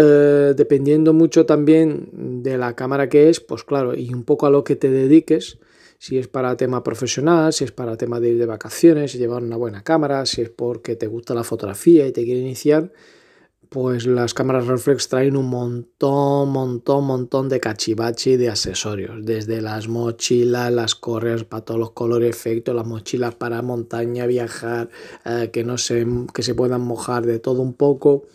Eh, 0.00 0.54
dependiendo 0.56 1.12
mucho 1.12 1.44
también 1.44 2.42
de 2.42 2.56
la 2.56 2.76
cámara 2.76 3.08
que 3.08 3.28
es, 3.30 3.40
pues 3.40 3.64
claro, 3.64 3.96
y 3.96 4.14
un 4.14 4.22
poco 4.22 4.46
a 4.46 4.50
lo 4.50 4.62
que 4.62 4.76
te 4.76 4.88
dediques, 4.90 5.58
si 5.98 6.18
es 6.18 6.28
para 6.28 6.56
tema 6.56 6.84
profesional, 6.84 7.52
si 7.52 7.64
es 7.64 7.72
para 7.72 7.96
tema 7.96 8.20
de 8.20 8.28
ir 8.30 8.38
de 8.38 8.46
vacaciones, 8.46 9.14
llevar 9.14 9.42
una 9.42 9.56
buena 9.56 9.82
cámara, 9.82 10.24
si 10.24 10.42
es 10.42 10.50
porque 10.50 10.94
te 10.94 11.08
gusta 11.08 11.34
la 11.34 11.42
fotografía 11.42 12.06
y 12.06 12.12
te 12.12 12.22
quiere 12.22 12.40
iniciar, 12.40 12.92
pues 13.70 14.06
las 14.06 14.34
cámaras 14.34 14.68
reflex 14.68 15.08
traen 15.08 15.36
un 15.36 15.50
montón, 15.50 16.50
montón, 16.50 17.04
montón 17.04 17.48
de 17.48 17.58
cachivachi 17.58 18.36
de 18.36 18.50
accesorios, 18.50 19.26
desde 19.26 19.60
las 19.60 19.88
mochilas, 19.88 20.72
las 20.72 20.94
correas 20.94 21.42
para 21.42 21.64
todos 21.64 21.80
los 21.80 21.90
colores, 21.90 22.30
efectos, 22.30 22.72
las 22.72 22.86
mochilas 22.86 23.34
para 23.34 23.62
montaña, 23.62 24.26
viajar, 24.26 24.90
eh, 25.24 25.50
que 25.52 25.64
no 25.64 25.76
se, 25.76 26.06
que 26.32 26.44
se 26.44 26.54
puedan 26.54 26.82
mojar 26.82 27.26
de 27.26 27.40
todo 27.40 27.62
un 27.62 27.74
poco 27.74 28.28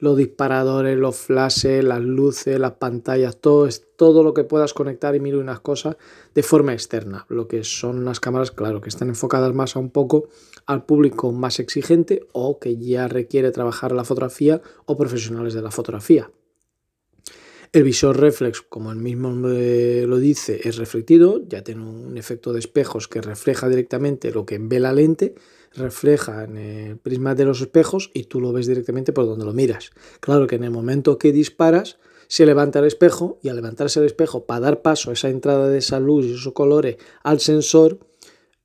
los 0.00 0.16
disparadores, 0.16 0.98
los 0.98 1.16
flashes, 1.16 1.84
las 1.84 2.00
luces, 2.00 2.58
las 2.58 2.72
pantallas, 2.72 3.36
todo, 3.36 3.68
todo 3.96 4.22
lo 4.22 4.34
que 4.34 4.44
puedas 4.44 4.74
conectar 4.74 5.14
y 5.14 5.20
mil 5.20 5.36
unas 5.36 5.60
cosas 5.60 5.96
de 6.34 6.42
forma 6.42 6.72
externa. 6.72 7.26
Lo 7.28 7.46
que 7.46 7.62
son 7.64 7.98
unas 7.98 8.18
cámaras, 8.18 8.50
claro, 8.50 8.80
que 8.80 8.88
están 8.88 9.08
enfocadas 9.08 9.54
más 9.54 9.76
a 9.76 9.78
un 9.78 9.90
poco 9.90 10.28
al 10.66 10.84
público 10.84 11.32
más 11.32 11.60
exigente 11.60 12.26
o 12.32 12.58
que 12.58 12.76
ya 12.78 13.08
requiere 13.08 13.50
trabajar 13.50 13.92
la 13.92 14.04
fotografía 14.04 14.62
o 14.86 14.96
profesionales 14.96 15.54
de 15.54 15.62
la 15.62 15.70
fotografía. 15.70 16.30
El 17.72 17.84
visor 17.84 18.18
reflex, 18.18 18.62
como 18.62 18.90
el 18.90 18.98
mismo 18.98 19.30
lo 19.30 20.18
dice, 20.18 20.60
es 20.64 20.76
reflectido, 20.76 21.40
ya 21.46 21.62
tiene 21.62 21.82
un 21.82 22.18
efecto 22.18 22.52
de 22.52 22.58
espejos 22.58 23.06
que 23.06 23.20
refleja 23.20 23.68
directamente 23.68 24.32
lo 24.32 24.44
que 24.44 24.58
ve 24.58 24.80
la 24.80 24.92
lente, 24.92 25.36
refleja 25.72 26.44
en 26.44 26.56
el 26.56 26.96
prisma 26.98 27.34
de 27.34 27.44
los 27.44 27.60
espejos 27.60 28.10
y 28.12 28.24
tú 28.24 28.40
lo 28.40 28.52
ves 28.52 28.66
directamente 28.66 29.12
por 29.12 29.26
donde 29.26 29.44
lo 29.44 29.52
miras. 29.52 29.90
Claro 30.20 30.46
que 30.46 30.56
en 30.56 30.64
el 30.64 30.70
momento 30.70 31.18
que 31.18 31.32
disparas, 31.32 31.98
se 32.30 32.46
levanta 32.46 32.78
el 32.78 32.84
espejo 32.84 33.40
y 33.42 33.48
al 33.48 33.56
levantarse 33.56 33.98
el 33.98 34.06
espejo 34.06 34.44
para 34.46 34.60
dar 34.60 34.82
paso 34.82 35.10
a 35.10 35.14
esa 35.14 35.28
entrada 35.28 35.68
de 35.68 35.78
esa 35.78 35.98
luz 35.98 36.26
y 36.26 36.34
esos 36.34 36.52
colores 36.52 36.96
al 37.24 37.40
sensor, 37.40 37.98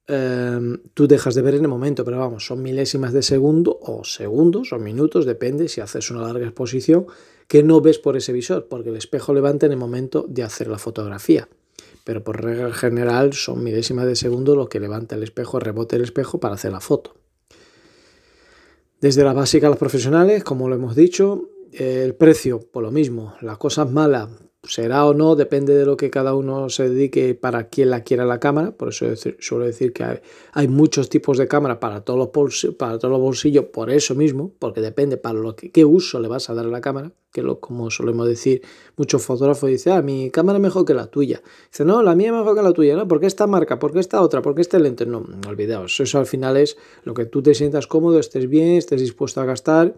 em, 0.05 0.83
tú 0.93 1.07
dejas 1.07 1.33
de 1.33 1.41
ver 1.41 1.55
en 1.55 1.63
el 1.63 1.67
momento, 1.67 2.05
pero 2.05 2.19
vamos, 2.19 2.45
son 2.45 2.61
milésimas 2.61 3.11
de 3.11 3.23
segundo 3.23 3.79
o 3.81 4.03
segundos 4.03 4.71
o 4.71 4.77
minutos, 4.77 5.25
depende 5.25 5.67
si 5.67 5.81
haces 5.81 6.11
una 6.11 6.21
larga 6.21 6.45
exposición 6.45 7.07
que 7.47 7.63
no 7.63 7.81
ves 7.81 7.97
por 7.97 8.15
ese 8.15 8.33
visor, 8.33 8.67
porque 8.67 8.89
el 8.89 8.97
espejo 8.97 9.33
levanta 9.33 9.65
en 9.65 9.71
el 9.71 9.79
momento 9.79 10.25
de 10.27 10.43
hacer 10.43 10.67
la 10.67 10.77
fotografía. 10.77 11.49
Pero 12.05 12.23
por 12.23 12.41
regla 12.41 12.71
general 12.71 13.33
son 13.33 13.63
milésimas 13.63 14.05
de 14.05 14.15
segundo 14.15 14.55
lo 14.55 14.69
que 14.69 14.79
levanta 14.79 15.15
el 15.15 15.23
espejo, 15.23 15.59
rebote 15.59 15.97
el 15.97 16.03
espejo 16.03 16.39
para 16.39 16.53
hacer 16.53 16.71
la 16.71 16.79
foto. 16.79 17.15
Desde 19.01 19.23
la 19.25 19.33
básica 19.33 19.67
a 19.67 19.71
las 19.71 19.79
profesionales, 19.79 20.43
como 20.43 20.69
lo 20.69 20.75
hemos 20.75 20.95
dicho, 20.95 21.49
el 21.73 22.15
precio, 22.15 22.61
por 22.61 22.83
lo 22.83 22.91
mismo, 22.91 23.35
las 23.41 23.57
cosas 23.57 23.91
malas, 23.91 24.29
será 24.67 25.05
o 25.05 25.13
no, 25.13 25.35
depende 25.35 25.75
de 25.75 25.85
lo 25.85 25.97
que 25.97 26.09
cada 26.09 26.35
uno 26.35 26.69
se 26.69 26.89
dedique 26.89 27.35
para 27.35 27.69
quien 27.69 27.89
la 27.89 28.03
quiera 28.03 28.25
la 28.25 28.39
cámara. 28.39 28.71
Por 28.71 28.89
eso 28.89 29.05
suelo 29.39 29.65
decir 29.65 29.93
que 29.93 30.21
hay, 30.53 30.67
muchos 30.67 31.09
tipos 31.09 31.37
de 31.37 31.47
cámara 31.47 31.79
para 31.79 32.01
todos, 32.01 32.19
los 32.19 32.31
bolsillos, 32.31 32.75
para 32.75 32.97
todos 32.97 33.11
los 33.11 33.21
bolsillos, 33.21 33.65
por 33.65 33.89
eso 33.89 34.15
mismo, 34.15 34.51
porque 34.59 34.81
depende 34.81 35.17
para 35.17 35.39
lo 35.39 35.55
que, 35.55 35.71
qué 35.71 35.85
uso 35.85 36.19
le 36.19 36.27
vas 36.27 36.49
a 36.49 36.53
dar 36.53 36.65
a 36.65 36.69
la 36.69 36.81
cámara. 36.81 37.11
Que 37.31 37.41
lo, 37.41 37.59
como 37.59 37.91
solemos 37.91 38.29
decir, 38.29 38.61
muchos 38.95 39.21
fotógrafos 39.21 39.69
dicen, 39.69 39.91
ah, 39.91 40.01
mi 40.01 40.29
cámara 40.31 40.57
es 40.57 40.63
mejor 40.63 40.85
que 40.85 40.93
la 40.93 41.07
tuya. 41.07 41.41
Dice, 41.69 41.83
no, 41.83 42.01
la 42.01 42.15
mía 42.15 42.27
es 42.27 42.33
mejor 42.33 42.55
que 42.55 42.61
la 42.61 42.71
tuya, 42.71 42.95
¿no? 42.95 43.09
¿Por 43.09 43.19
qué 43.19 43.25
esta 43.25 43.45
marca? 43.45 43.77
¿Por 43.77 43.91
qué 43.91 43.99
esta 43.99 44.21
otra? 44.21 44.41
¿Por 44.41 44.55
qué 44.55 44.61
este 44.61 44.79
lente? 44.79 45.05
No, 45.05 45.19
no 45.19 45.49
olvidaos. 45.49 45.99
Eso 45.99 46.17
al 46.17 46.27
final 46.27 46.55
es 46.55 46.77
lo 47.03 47.13
que 47.13 47.25
tú 47.25 47.43
te 47.43 47.53
sientas 47.53 47.87
cómodo, 47.87 48.19
estés 48.19 48.47
bien, 48.47 48.77
estés 48.77 49.01
dispuesto 49.01 49.41
a 49.41 49.45
gastar 49.45 49.95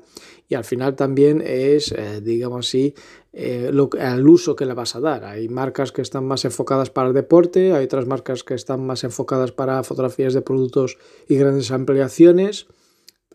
y 0.50 0.56
al 0.56 0.64
final 0.64 0.96
también 0.96 1.44
es, 1.46 1.92
eh, 1.92 2.22
digamos 2.22 2.68
así, 2.68 2.96
eh, 3.40 3.70
lo, 3.72 3.88
el 4.00 4.28
uso 4.28 4.56
que 4.56 4.66
le 4.66 4.74
vas 4.74 4.96
a 4.96 5.00
dar. 5.00 5.24
Hay 5.24 5.48
marcas 5.48 5.92
que 5.92 6.02
están 6.02 6.26
más 6.26 6.44
enfocadas 6.44 6.90
para 6.90 7.10
el 7.10 7.14
deporte, 7.14 7.72
hay 7.72 7.86
otras 7.86 8.08
marcas 8.08 8.44
que 8.44 8.56
están 8.56 8.84
más 8.84 9.04
enfocadas 9.04 9.52
para 9.52 9.84
fotografías 9.84 10.34
de 10.34 10.42
productos 10.42 10.98
y 11.28 11.36
grandes 11.36 11.70
ampliaciones. 11.70 12.66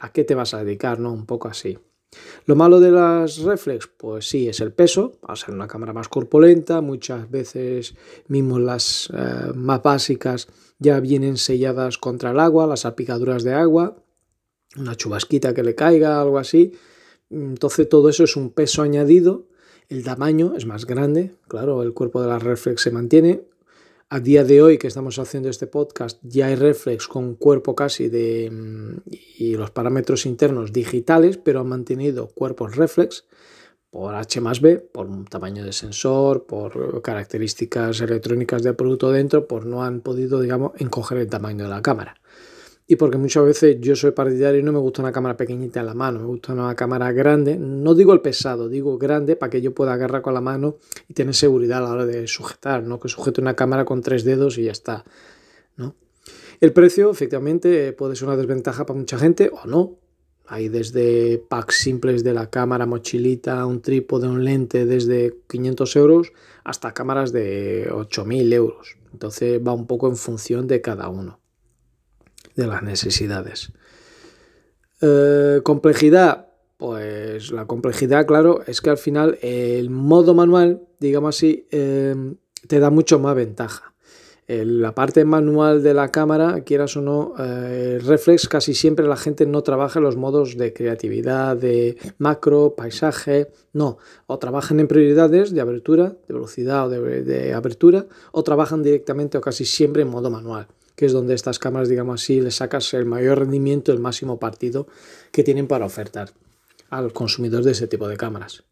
¿A 0.00 0.12
qué 0.12 0.24
te 0.24 0.34
vas 0.34 0.54
a 0.54 0.64
dedicar? 0.64 0.98
¿no? 0.98 1.12
Un 1.12 1.24
poco 1.24 1.46
así. 1.46 1.78
Lo 2.46 2.56
malo 2.56 2.80
de 2.80 2.90
las 2.90 3.38
reflex, 3.38 3.86
pues 3.86 4.28
sí, 4.28 4.48
es 4.48 4.60
el 4.60 4.72
peso, 4.72 5.20
a 5.22 5.36
ser 5.36 5.54
una 5.54 5.68
cámara 5.68 5.92
más 5.92 6.08
corpulenta, 6.08 6.80
muchas 6.80 7.30
veces 7.30 7.94
mismo 8.26 8.58
las 8.58 9.08
eh, 9.16 9.52
más 9.54 9.84
básicas 9.84 10.48
ya 10.80 10.98
vienen 10.98 11.36
selladas 11.36 11.96
contra 11.96 12.32
el 12.32 12.40
agua, 12.40 12.66
las 12.66 12.80
salpicaduras 12.80 13.44
de 13.44 13.54
agua, 13.54 14.02
una 14.76 14.96
chubasquita 14.96 15.54
que 15.54 15.62
le 15.62 15.76
caiga, 15.76 16.20
algo 16.20 16.38
así, 16.38 16.72
entonces 17.30 17.88
todo 17.88 18.08
eso 18.08 18.24
es 18.24 18.36
un 18.36 18.50
peso 18.50 18.82
añadido, 18.82 19.46
el 19.92 20.04
tamaño 20.04 20.54
es 20.56 20.64
más 20.64 20.86
grande, 20.86 21.34
claro, 21.48 21.82
el 21.82 21.92
cuerpo 21.92 22.22
de 22.22 22.28
la 22.28 22.38
reflex 22.38 22.80
se 22.80 22.90
mantiene. 22.90 23.42
A 24.08 24.20
día 24.20 24.42
de 24.42 24.62
hoy 24.62 24.78
que 24.78 24.86
estamos 24.86 25.18
haciendo 25.18 25.50
este 25.50 25.66
podcast 25.66 26.18
ya 26.22 26.46
hay 26.46 26.54
reflex 26.54 27.08
con 27.08 27.34
cuerpo 27.34 27.74
casi 27.74 28.08
de 28.08 28.50
mm, 28.50 28.96
y 29.38 29.54
los 29.56 29.70
parámetros 29.70 30.24
internos 30.24 30.72
digitales, 30.72 31.36
pero 31.36 31.60
han 31.60 31.68
mantenido 31.68 32.28
cuerpos 32.28 32.76
reflex 32.76 33.26
por 33.90 34.14
H 34.14 34.40
más 34.40 34.62
B, 34.62 34.78
por 34.78 35.08
tamaño 35.28 35.62
de 35.62 35.72
sensor, 35.72 36.46
por 36.46 37.02
características 37.02 38.00
electrónicas 38.00 38.62
del 38.62 38.74
producto 38.74 39.10
dentro, 39.10 39.46
por 39.46 39.66
no 39.66 39.84
han 39.84 40.00
podido, 40.00 40.40
digamos, 40.40 40.72
encoger 40.78 41.18
el 41.18 41.28
tamaño 41.28 41.64
de 41.64 41.70
la 41.70 41.82
cámara 41.82 42.21
y 42.92 42.96
porque 42.96 43.16
muchas 43.16 43.46
veces 43.46 43.78
yo 43.80 43.96
soy 43.96 44.10
partidario 44.10 44.60
y 44.60 44.62
no 44.62 44.70
me 44.70 44.78
gusta 44.78 45.00
una 45.00 45.12
cámara 45.12 45.34
pequeñita 45.34 45.80
en 45.80 45.86
la 45.86 45.94
mano, 45.94 46.18
me 46.18 46.26
gusta 46.26 46.52
una 46.52 46.74
cámara 46.74 47.10
grande, 47.10 47.56
no 47.56 47.94
digo 47.94 48.12
el 48.12 48.20
pesado, 48.20 48.68
digo 48.68 48.98
grande 48.98 49.34
para 49.34 49.48
que 49.48 49.62
yo 49.62 49.72
pueda 49.72 49.94
agarrar 49.94 50.20
con 50.20 50.34
la 50.34 50.42
mano 50.42 50.76
y 51.08 51.14
tener 51.14 51.34
seguridad 51.34 51.78
a 51.78 51.80
la 51.80 51.90
hora 51.92 52.04
de 52.04 52.26
sujetar, 52.26 52.82
no 52.82 53.00
que 53.00 53.08
sujete 53.08 53.40
una 53.40 53.56
cámara 53.56 53.86
con 53.86 54.02
tres 54.02 54.24
dedos 54.24 54.58
y 54.58 54.64
ya 54.64 54.72
está. 54.72 55.06
¿no? 55.78 55.94
El 56.60 56.74
precio 56.74 57.10
efectivamente 57.10 57.94
puede 57.94 58.14
ser 58.14 58.28
una 58.28 58.36
desventaja 58.36 58.84
para 58.84 58.98
mucha 58.98 59.16
gente 59.16 59.50
o 59.50 59.66
no. 59.66 59.96
Hay 60.46 60.68
desde 60.68 61.38
packs 61.38 61.76
simples 61.76 62.22
de 62.22 62.34
la 62.34 62.50
cámara, 62.50 62.84
mochilita, 62.84 63.64
un 63.64 63.80
trípode, 63.80 64.28
un 64.28 64.44
lente 64.44 64.84
desde 64.84 65.34
500 65.48 65.96
euros 65.96 66.32
hasta 66.62 66.92
cámaras 66.92 67.32
de 67.32 67.90
8.000 67.90 68.52
euros. 68.52 68.98
Entonces 69.14 69.62
va 69.66 69.72
un 69.72 69.86
poco 69.86 70.08
en 70.08 70.16
función 70.16 70.66
de 70.66 70.82
cada 70.82 71.08
uno 71.08 71.41
de 72.56 72.66
las 72.66 72.82
necesidades. 72.82 73.72
Eh, 75.00 75.60
complejidad, 75.64 76.46
pues 76.76 77.50
la 77.50 77.66
complejidad, 77.66 78.24
claro, 78.24 78.60
es 78.66 78.80
que 78.80 78.90
al 78.90 78.98
final 78.98 79.38
el 79.42 79.90
modo 79.90 80.32
manual, 80.32 80.82
digamos 81.00 81.36
así, 81.36 81.66
eh, 81.70 82.14
te 82.68 82.78
da 82.78 82.90
mucho 82.90 83.18
más 83.18 83.34
ventaja. 83.34 83.88
la 84.48 84.94
parte 84.94 85.24
manual 85.24 85.82
de 85.82 85.94
la 85.94 86.10
cámara, 86.10 86.60
quieras 86.62 86.96
o 86.98 87.00
no, 87.00 87.32
eh, 87.38 87.98
reflex, 88.04 88.48
casi 88.48 88.74
siempre 88.74 89.06
la 89.06 89.16
gente 89.16 89.46
no 89.46 89.62
trabaja 89.62 89.98
los 89.98 90.16
modos 90.16 90.58
de 90.58 90.74
creatividad, 90.74 91.56
de 91.56 91.96
macro, 92.18 92.74
paisaje, 92.76 93.48
no, 93.72 93.96
o 94.26 94.38
trabajan 94.38 94.78
en 94.78 94.88
prioridades 94.88 95.54
de 95.54 95.60
abertura, 95.62 96.16
de 96.28 96.34
velocidad 96.34 96.86
o 96.86 96.90
de 96.90 97.54
abertura, 97.54 98.06
o 98.32 98.42
trabajan 98.42 98.82
directamente 98.82 99.38
o 99.38 99.40
casi 99.40 99.64
siempre 99.64 100.02
en 100.02 100.08
modo 100.08 100.28
manual 100.28 100.66
que 101.02 101.06
es 101.06 101.12
donde 101.12 101.34
estas 101.34 101.58
cámaras, 101.58 101.88
digamos 101.88 102.22
así, 102.22 102.40
le 102.40 102.52
sacas 102.52 102.94
el 102.94 103.06
mayor 103.06 103.40
rendimiento, 103.40 103.90
el 103.90 103.98
máximo 103.98 104.38
partido 104.38 104.86
que 105.32 105.42
tienen 105.42 105.66
para 105.66 105.84
ofertar 105.84 106.30
al 106.90 107.12
consumidor 107.12 107.64
de 107.64 107.72
ese 107.72 107.88
tipo 107.88 108.06
de 108.06 108.16
cámaras. 108.16 108.62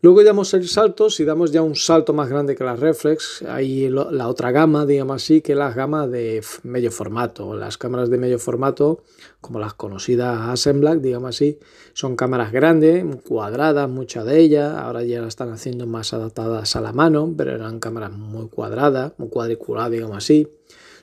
Luego 0.00 0.24
damos 0.24 0.52
el 0.54 0.66
salto, 0.66 1.10
si 1.10 1.24
damos 1.24 1.52
ya 1.52 1.62
un 1.62 1.76
salto 1.76 2.12
más 2.12 2.28
grande 2.28 2.56
que 2.56 2.64
las 2.64 2.80
reflex, 2.80 3.42
hay 3.42 3.88
la 3.88 4.26
otra 4.26 4.50
gama, 4.50 4.84
digamos 4.84 5.22
así, 5.22 5.42
que 5.42 5.52
es 5.52 5.58
la 5.58 5.70
gama 5.70 6.08
de 6.08 6.42
medio 6.64 6.90
formato. 6.90 7.54
Las 7.54 7.78
cámaras 7.78 8.10
de 8.10 8.18
medio 8.18 8.40
formato, 8.40 9.04
como 9.40 9.60
las 9.60 9.74
conocidas 9.74 10.40
Hasselblad, 10.40 10.96
digamos 10.96 11.36
así, 11.36 11.60
son 11.92 12.16
cámaras 12.16 12.50
grandes, 12.50 13.04
cuadradas, 13.28 13.88
muchas 13.88 14.24
de 14.24 14.40
ellas. 14.40 14.76
Ahora 14.76 15.04
ya 15.04 15.20
las 15.20 15.28
están 15.28 15.52
haciendo 15.52 15.86
más 15.86 16.12
adaptadas 16.12 16.74
a 16.74 16.80
la 16.80 16.92
mano, 16.92 17.32
pero 17.38 17.52
eran 17.52 17.78
cámaras 17.78 18.10
muy 18.10 18.48
cuadradas, 18.48 19.12
muy 19.18 19.28
cuadriculadas, 19.28 19.92
digamos 19.92 20.16
así. 20.16 20.48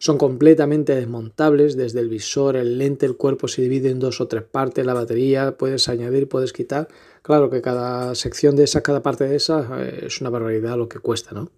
Son 0.02 0.18
completamente 0.18 0.96
desmontables 0.96 1.78
desde 1.78 2.00
el 2.00 2.10
visor, 2.10 2.56
el 2.56 2.80
lente, 2.80 3.06
el 3.06 3.18
cuerpo 3.18 3.48
se 3.48 3.62
divide 3.62 3.92
en 3.92 4.00
dos 4.00 4.20
o 4.20 4.28
tres 4.28 4.42
partes, 4.42 4.84
la 4.84 4.96
batería, 4.96 5.60
puedes 5.60 5.88
añadir, 5.90 6.28
puedes 6.28 6.54
quitar. 6.54 6.88
Claro 7.22 7.52
que 7.52 7.62
cada 7.62 8.16
sección 8.16 8.56
de 8.56 8.64
esa, 8.64 8.82
cada 8.82 9.04
parte 9.04 9.26
de 9.26 9.36
esa 9.36 9.64
eh, 9.80 10.06
es 10.08 10.20
una 10.20 10.32
barbaridad 10.32 10.76
lo 10.76 10.90
que 10.90 10.98
cuesta, 10.98 11.36
¿no? 11.36 11.52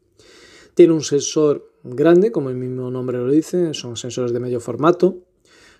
Tiene 0.73 0.91
un 0.91 1.03
sensor 1.03 1.71
grande, 1.85 2.33
como 2.33 2.49
el 2.49 2.57
mismo 2.57 2.91
nombre 2.91 3.17
lo 3.17 3.31
dice, 3.31 3.73
son 3.73 3.95
sensores 3.95 4.33
de 4.33 4.41
medio 4.41 4.59
formato. 4.59 5.19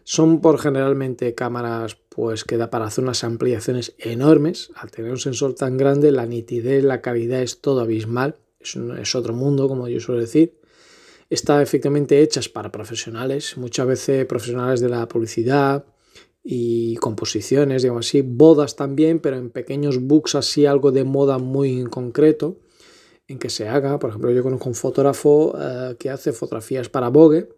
Son 0.05 0.39
por 0.39 0.58
generalmente 0.58 1.36
cámaras 1.36 1.98
pues 2.08 2.46
que 2.46 2.55
da 2.55 2.70
para 2.70 2.86
hacer 2.86 3.03
unas 3.03 3.25
ampliaciones 3.25 3.93
enormes. 3.98 4.72
Al 4.75 4.89
tener 4.89 5.12
un 5.12 5.20
sensor 5.20 5.53
tan 5.53 5.75
grande, 5.75 6.13
la 6.13 6.25
nitidez, 6.25 6.82
la 6.86 7.01
calidad 7.01 7.41
es 7.41 7.60
todo 7.60 7.82
abismal. 7.82 8.38
Es, 8.62 8.77
es 8.77 9.15
otro 9.15 9.34
mundo, 9.34 9.67
como 9.67 9.89
yo 9.89 10.00
suelo 10.00 10.22
decir 10.22 10.62
está 11.30 11.62
efectivamente 11.62 12.22
hechas 12.22 12.50
para 12.50 12.72
profesionales, 12.72 13.58
muchas 13.58 13.88
veces 13.88 14.25
profesionales 14.25 14.80
de 14.80 14.89
la 14.89 15.08
publicidad 15.08 15.86
y 16.44 16.96
composiciones, 16.98 17.84
digamos 17.84 18.08
así, 18.08 18.22
bodas 18.22 18.75
también, 18.75 19.20
pero 19.20 19.38
en 19.38 19.50
pequeños 19.50 20.01
books 20.01 20.36
así, 20.36 20.65
algo 20.65 20.92
de 20.92 21.03
moda 21.03 21.38
muy 21.38 21.84
concreto 21.86 22.58
en 23.27 23.39
que 23.39 23.50
se 23.50 23.68
haga. 23.68 24.00
Por 24.00 24.10
ejemplo, 24.10 24.32
yo 24.32 24.44
conozco 24.44 24.70
un 24.70 24.75
fotógrafo 24.75 25.56
eh, 25.58 25.96
que 25.98 26.10
hace 26.10 26.34
fotografías 26.34 26.89
para 26.89 27.10
Vogue 27.10 27.50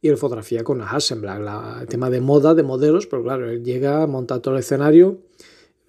y 0.00 0.08
él 0.08 0.16
fotografía 0.16 0.64
con 0.64 0.82
Hasselblad, 0.82 1.82
el 1.82 1.88
tema 1.88 2.10
de 2.10 2.20
moda, 2.20 2.54
de 2.54 2.64
modelos, 2.64 3.06
pero 3.06 3.22
claro, 3.22 3.48
él 3.48 3.62
llega, 3.62 4.06
monta 4.06 4.42
todo 4.42 4.54
el 4.54 4.60
escenario, 4.60 5.18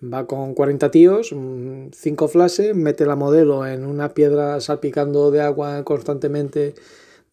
va 0.02 0.28
con 0.28 0.54
40 0.54 0.92
tíos, 0.92 1.36
5 1.92 2.28
flashes, 2.28 2.75
mete 2.75 3.06
la 3.06 3.16
modelo 3.16 3.66
en 3.66 3.86
una 3.86 4.13
piedra 4.13 4.62
salpicando 4.62 5.32
de 5.32 5.42
agua 5.42 5.84
constantemente 5.84 6.75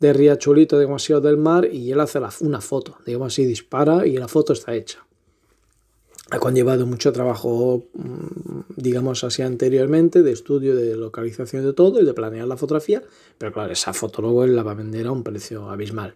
de 0.00 0.12
Riachuelito, 0.14 0.78
demasiado 0.78 1.20
del 1.20 1.36
mar, 1.36 1.68
y 1.70 1.92
él 1.92 2.00
hace 2.00 2.18
una 2.40 2.60
foto, 2.60 2.96
digamos 3.06 3.32
así, 3.32 3.44
dispara 3.44 4.06
y 4.06 4.16
la 4.16 4.28
foto 4.28 4.52
está 4.52 4.74
hecha. 4.74 5.04
ha 6.32 6.38
conllevado 6.38 6.86
mucho 6.86 7.12
trabajo, 7.12 7.88
mm, 7.92 8.60
digamos 8.76 9.24
así, 9.24 9.42
anteriormente, 9.42 10.22
de 10.22 10.30
estudio, 10.30 10.76
de 10.76 10.96
localización 10.96 11.64
de 11.64 11.72
todo 11.72 12.00
y 12.00 12.04
de 12.04 12.14
planear 12.14 12.46
la 12.46 12.56
fotografía, 12.56 13.02
pero 13.36 13.52
claro, 13.52 13.72
esa 13.72 13.92
foto 13.92 14.22
luego 14.22 14.44
él 14.44 14.54
la 14.54 14.62
va 14.62 14.70
a 14.70 14.74
vender 14.76 15.08
a 15.08 15.12
un 15.12 15.24
precio 15.24 15.68
abismal. 15.68 16.14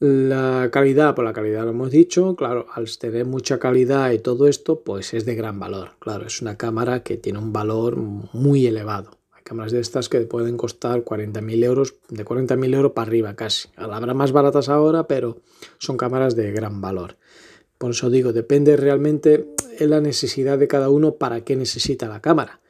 La 0.00 0.70
calidad, 0.72 1.14
por 1.14 1.24
la 1.24 1.32
calidad 1.34 1.64
lo 1.64 1.70
hemos 1.70 1.90
dicho, 1.90 2.34
claro, 2.34 2.66
al 2.72 2.86
tener 2.98 3.26
mucha 3.26 3.58
calidad 3.58 4.12
y 4.12 4.20
todo 4.20 4.48
esto, 4.48 4.80
pues 4.80 5.12
es 5.12 5.26
de 5.26 5.34
gran 5.34 5.58
valor. 5.60 5.90
Claro, 5.98 6.24
es 6.24 6.40
una 6.40 6.56
cámara 6.56 7.02
que 7.02 7.16
tiene 7.18 7.40
un 7.40 7.52
valor 7.52 7.96
muy 7.96 8.66
elevado. 8.66 9.17
Cámaras 9.48 9.72
de 9.72 9.80
estas 9.80 10.10
que 10.10 10.20
pueden 10.20 10.58
costar 10.58 11.04
40.000 11.04 11.64
euros, 11.64 11.94
de 12.10 12.22
40.000 12.22 12.74
euros 12.74 12.92
para 12.92 13.08
arriba 13.08 13.34
casi. 13.34 13.70
Habrá 13.76 14.12
más 14.12 14.30
baratas 14.30 14.68
ahora, 14.68 15.08
pero 15.08 15.38
son 15.78 15.96
cámaras 15.96 16.36
de 16.36 16.52
gran 16.52 16.82
valor. 16.82 17.16
Por 17.78 17.92
eso 17.92 18.10
digo, 18.10 18.34
depende 18.34 18.76
realmente 18.76 19.46
en 19.78 19.88
la 19.88 20.02
necesidad 20.02 20.58
de 20.58 20.68
cada 20.68 20.90
uno 20.90 21.14
para 21.14 21.40
qué 21.44 21.56
necesita 21.56 22.08
la 22.08 22.20
cámara. 22.20 22.60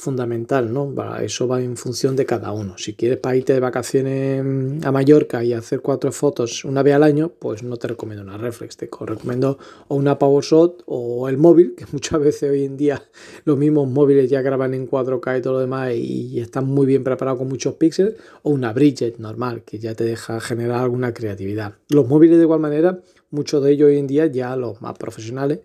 Fundamental, 0.00 0.72
¿no? 0.72 0.94
Eso 1.20 1.46
va 1.46 1.60
en 1.60 1.76
función 1.76 2.16
de 2.16 2.24
cada 2.24 2.52
uno. 2.52 2.78
Si 2.78 2.94
quieres 2.94 3.18
para 3.18 3.36
irte 3.36 3.52
de 3.52 3.60
vacaciones 3.60 4.82
a 4.82 4.90
Mallorca 4.90 5.44
y 5.44 5.52
hacer 5.52 5.82
cuatro 5.82 6.10
fotos 6.10 6.64
una 6.64 6.82
vez 6.82 6.94
al 6.94 7.02
año, 7.02 7.30
pues 7.38 7.62
no 7.62 7.76
te 7.76 7.88
recomiendo 7.88 8.24
una 8.24 8.38
reflex, 8.38 8.78
te 8.78 8.88
recomiendo 8.98 9.58
o 9.88 9.96
una 9.96 10.18
PowerShot 10.18 10.84
o 10.86 11.28
el 11.28 11.36
móvil, 11.36 11.74
que 11.76 11.84
muchas 11.92 12.18
veces 12.18 12.50
hoy 12.50 12.64
en 12.64 12.78
día 12.78 13.02
los 13.44 13.58
mismos 13.58 13.90
móviles 13.90 14.30
ya 14.30 14.40
graban 14.40 14.72
en 14.72 14.88
4K 14.88 15.38
y 15.38 15.42
todo 15.42 15.52
lo 15.52 15.60
demás 15.60 15.92
y 15.94 16.40
están 16.40 16.64
muy 16.64 16.86
bien 16.86 17.04
preparados 17.04 17.38
con 17.38 17.48
muchos 17.48 17.74
píxeles, 17.74 18.14
o 18.42 18.52
una 18.52 18.72
Bridget 18.72 19.18
normal, 19.18 19.64
que 19.64 19.78
ya 19.78 19.94
te 19.94 20.04
deja 20.04 20.40
generar 20.40 20.80
alguna 20.80 21.12
creatividad. 21.12 21.74
Los 21.90 22.08
móviles 22.08 22.38
de 22.38 22.44
igual 22.44 22.60
manera 22.60 23.00
muchos 23.30 23.62
de 23.62 23.72
ellos 23.72 23.88
hoy 23.88 23.98
en 23.98 24.06
día, 24.06 24.26
ya 24.26 24.56
los 24.56 24.80
más 24.80 24.96
profesionales, 24.96 25.60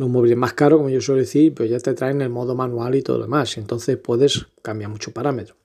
los 0.00 0.08
móviles 0.08 0.38
más 0.38 0.54
caros, 0.54 0.78
como 0.78 0.88
yo 0.88 1.02
suelo 1.02 1.20
decir, 1.20 1.54
pues 1.54 1.68
ya 1.68 1.78
te 1.78 1.92
traen 1.92 2.22
el 2.22 2.30
modo 2.30 2.54
manual 2.54 2.94
y 2.94 3.02
todo 3.02 3.18
lo 3.18 3.24
demás. 3.24 3.58
Entonces 3.58 3.98
puedes 3.98 4.46
cambiar 4.62 4.90
muchos 4.90 5.12
parámetros. 5.12 5.58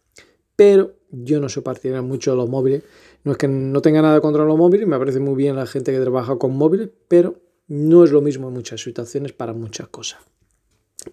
Pero 0.57 0.91
yo 1.09 1.39
no 1.39 1.47
soy 1.47 1.63
partidario 1.63 2.03
mucho 2.03 2.31
de 2.31 2.37
los 2.37 2.49
móviles. 2.49 2.83
No 3.23 3.31
es 3.31 3.37
que 3.37 3.47
no 3.47 3.81
tenga 3.81 4.01
nada 4.01 4.19
contra 4.19 4.43
los 4.43 4.57
móviles, 4.57 4.87
me 4.89 4.99
parece 4.99 5.21
muy 5.21 5.35
bien 5.35 5.55
la 5.55 5.65
gente 5.65 5.93
que 5.93 6.01
trabaja 6.01 6.37
con 6.37 6.53
móviles, 6.53 6.89
pero 7.07 7.39
no 7.69 8.03
es 8.03 8.11
lo 8.11 8.19
mismo 8.19 8.49
en 8.49 8.55
muchas 8.55 8.81
situaciones 8.81 9.31
para 9.31 9.53
muchas 9.53 9.87
cosas. 9.87 10.19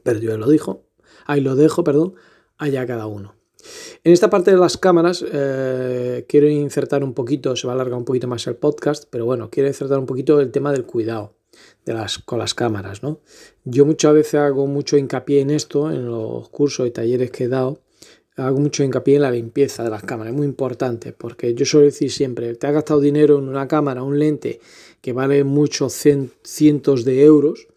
Pero 0.02 0.18
yo 0.18 0.36
lo 0.36 0.48
dijo, 0.48 0.82
ahí 1.24 1.40
lo 1.40 1.54
dejo, 1.54 1.84
perdón, 1.84 2.14
allá 2.58 2.84
cada 2.88 3.06
uno. 3.06 3.36
En 4.02 4.12
esta 4.12 4.30
parte 4.30 4.50
de 4.50 4.56
las 4.56 4.76
cámaras 4.76 5.24
eh, 5.32 6.26
quiero 6.28 6.48
insertar 6.48 7.04
un 7.04 7.14
poquito, 7.14 7.54
se 7.54 7.68
va 7.68 7.74
a 7.74 7.76
alargar 7.76 7.98
un 7.98 8.04
poquito 8.04 8.26
más 8.26 8.44
el 8.48 8.56
podcast, 8.56 9.04
pero 9.08 9.26
bueno, 9.26 9.48
quiero 9.48 9.68
insertar 9.68 10.00
un 10.00 10.06
poquito 10.06 10.40
el 10.40 10.50
tema 10.50 10.72
del 10.72 10.84
cuidado 10.84 11.36
de 11.84 11.94
las, 11.94 12.18
con 12.18 12.38
las 12.38 12.54
cámaras. 12.54 13.02
¿no? 13.02 13.20
Yo 13.64 13.84
muchas 13.84 14.14
veces 14.14 14.34
hago 14.34 14.66
mucho 14.66 14.96
hincapié 14.96 15.40
en 15.40 15.50
esto, 15.50 15.90
en 15.90 16.06
los 16.06 16.48
cursos 16.48 16.86
y 16.86 16.90
talleres 16.90 17.30
que 17.30 17.44
he 17.44 17.48
dado, 17.48 17.80
hago 18.36 18.58
mucho 18.58 18.82
hincapié 18.82 19.16
en 19.16 19.22
la 19.22 19.30
limpieza 19.30 19.84
de 19.84 19.90
las 19.90 20.02
cámaras, 20.02 20.32
es 20.32 20.36
muy 20.36 20.46
importante, 20.46 21.12
porque 21.12 21.54
yo 21.54 21.66
suelo 21.66 21.86
decir 21.86 22.10
siempre, 22.10 22.54
te 22.54 22.66
has 22.66 22.72
gastado 22.72 23.00
dinero 23.00 23.38
en 23.38 23.48
una 23.48 23.68
cámara, 23.68 24.02
un 24.02 24.18
lente 24.18 24.60
que 25.00 25.12
vale 25.12 25.44
muchos 25.44 25.92
cientos 26.42 27.04
de 27.04 27.24
euros, 27.24 27.68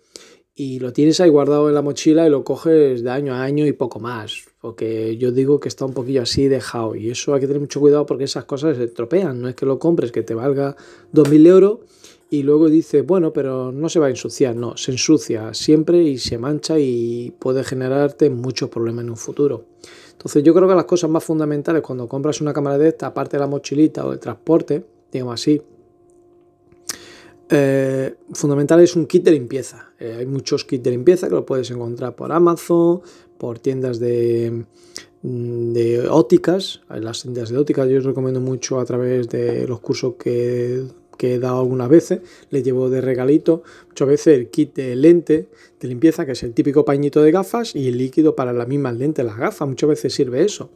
y 0.58 0.80
lo 0.80 0.94
tienes 0.94 1.20
ahí 1.20 1.30
guardado 1.30 1.68
en 1.68 1.76
la 1.76 1.82
mochila 1.82 2.26
y 2.26 2.30
lo 2.30 2.46
coges 2.46 3.04
de 3.04 3.10
año 3.10 3.34
a 3.34 3.44
año 3.44 3.66
y 3.66 3.74
poco 3.74 4.00
más. 4.00 4.46
Porque 4.62 5.18
yo 5.18 5.34
digo 5.34 5.60
que 5.60 5.68
está 5.68 5.84
un 5.84 5.94
poquillo 5.94 6.22
así 6.22 6.48
dejado 6.48 6.96
y 6.96 7.10
eso 7.10 7.34
hay 7.34 7.42
que 7.42 7.48
tener 7.48 7.60
mucho 7.60 7.82
cuidado 7.82 8.06
porque 8.06 8.24
esas 8.24 8.46
cosas 8.46 8.78
se 8.78 8.86
estropean. 8.86 9.42
No 9.42 9.50
es 9.50 9.56
que 9.56 9.66
lo 9.66 9.80
compres 9.80 10.14
que 10.14 10.24
te 10.24 10.34
valga 10.34 10.78
2.000 11.14 11.48
euros 11.48 11.80
y 12.30 12.44
luego 12.44 12.70
dices, 12.70 13.06
bueno, 13.06 13.32
pero 13.32 13.72
no 13.72 13.88
se 13.90 14.00
va 14.00 14.08
a 14.08 14.10
ensuciar. 14.10 14.56
No, 14.56 14.76
se 14.78 14.92
ensucia 14.92 15.54
siempre 15.54 16.02
y 16.02 16.18
se 16.18 16.38
mancha 16.38 16.80
y 16.80 17.34
puede 17.38 17.64
generarte 17.64 18.30
muchos 18.30 18.70
problemas 18.70 19.04
en 19.04 19.12
un 19.12 19.18
futuro. 19.18 19.66
Entonces 20.12 20.44
yo 20.44 20.54
creo 20.54 20.68
que 20.68 20.76
las 20.76 20.86
cosas 20.86 21.10
más 21.10 21.24
fundamentales 21.24 21.82
cuando 21.82 22.08
compras 22.08 22.42
una 22.42 22.54
cámara 22.54 22.78
de 22.78 22.90
esta, 22.90 23.08
aparte 23.08 23.38
de 23.38 23.42
la 23.42 23.48
mochilita 23.48 24.06
o 24.06 24.14
el 24.14 24.20
transporte, 24.20 24.84
digamos 25.12 25.36
así, 25.36 25.62
eh, 27.48 28.16
fundamental 28.34 28.82
es 28.82 28.96
un 28.96 29.06
kit 29.06 29.24
de 29.24 29.32
limpieza. 29.32 29.92
Eh, 30.00 30.16
hay 30.20 30.26
muchos 30.26 30.66
kits 30.66 30.84
de 30.84 30.92
limpieza 30.92 31.28
que 31.30 31.36
lo 31.36 31.46
puedes 31.46 31.70
encontrar 31.70 32.16
por 32.16 32.32
Amazon, 32.32 33.02
por 33.38 33.60
tiendas 33.60 34.00
de, 34.00 34.66
mm, 35.22 35.74
de 35.74 36.08
ópticas. 36.10 36.82
Las 36.90 37.22
tiendas 37.22 37.50
de 37.50 37.58
ópticas 37.58 37.88
yo 37.88 38.00
os 38.00 38.06
recomiendo 38.06 38.40
mucho 38.40 38.80
a 38.80 38.86
través 38.86 39.30
de 39.30 39.68
los 39.68 39.80
cursos 39.80 40.16
que, 40.18 40.86
que 41.18 41.36
he 41.36 41.40
dado 41.40 41.60
algunas 41.60 41.90
veces. 41.90 42.22
Les 42.50 42.64
llevo 42.64 42.90
de 42.90 43.02
regalito 43.02 43.64
muchas 43.88 44.08
veces 44.08 44.38
el 44.38 44.50
kit 44.50 44.76
de 44.76 44.96
lente 44.96 45.50
de 45.80 45.88
limpieza, 45.88 46.26
que 46.26 46.34
es 46.34 46.44
el 46.44 46.54
típico 46.54 46.86
pañito 46.86 47.22
de 47.22 47.32
gafas, 47.32 47.76
y 47.76 47.88
el 47.88 47.98
líquido 47.98 48.36
para 48.36 48.54
las 48.54 48.68
mismas 48.68 48.96
lentes, 48.98 49.26
las 49.26 49.38
gafas. 49.38 49.68
Muchas 49.68 49.90
veces 49.90 50.14
sirve 50.14 50.44
eso. 50.44 50.70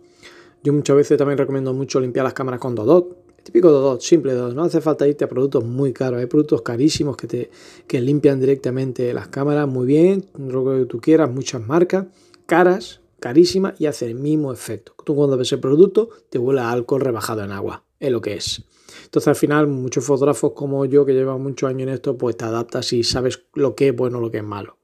Yo 0.64 0.74
muchas 0.74 0.96
veces 0.96 1.18
también 1.18 1.38
recomiendo 1.38 1.74
mucho 1.74 2.00
limpiar 2.00 2.26
las 2.26 2.34
cámaras 2.34 2.60
con 2.60 2.76
Dodot 2.76 3.30
típico 3.44 3.72
dos, 3.72 4.04
simple 4.04 4.34
dos, 4.34 4.54
no 4.54 4.64
hace 4.64 4.82
falta 4.82 5.08
irte 5.08 5.26
a 5.26 5.30
productos 5.30 5.64
muy 5.64 5.94
caros, 5.94 6.20
hay 6.20 6.28
productos 6.28 6.62
carísimos 6.62 7.18
que 7.18 7.28
te 7.28 7.50
que 7.88 8.02
limpian 8.02 8.40
directamente 8.40 9.14
las 9.14 9.28
cámaras 9.28 9.68
muy 9.68 9.88
bien, 9.88 10.26
lo 10.38 10.64
que 10.66 10.86
tú 10.86 11.00
quieras, 11.00 11.32
muchas 11.32 11.66
marcas, 11.66 12.06
caras, 12.46 13.02
carísimas 13.20 13.80
y 13.80 13.88
hace 13.88 14.06
el 14.06 14.16
mismo 14.16 14.54
efecto. 14.54 14.94
Tú 15.04 15.16
cuando 15.16 15.38
ves 15.38 15.52
el 15.52 15.60
producto 15.60 16.10
te 16.30 16.38
huele 16.38 16.62
alcohol 16.62 17.02
rebajado 17.02 17.44
en 17.44 17.52
agua, 17.52 17.84
es 18.00 18.12
lo 18.12 18.22
que 18.22 18.34
es. 18.34 18.64
Entonces 19.06 19.28
al 19.28 19.36
final 19.36 19.68
muchos 19.68 20.04
fotógrafos 20.06 20.54
como 20.54 20.86
yo 20.86 21.06
que 21.06 21.14
llevan 21.14 21.42
muchos 21.42 21.70
años 21.70 21.84
en 21.84 21.90
esto, 21.90 22.18
pues 22.18 22.38
te 22.38 22.46
adaptas 22.46 22.94
y 22.94 23.04
sabes 23.04 23.44
lo 23.54 23.76
que 23.76 23.90
es 23.90 23.96
bueno, 23.96 24.20
lo 24.20 24.32
que 24.32 24.38
es 24.38 24.44
malo. 24.44 24.78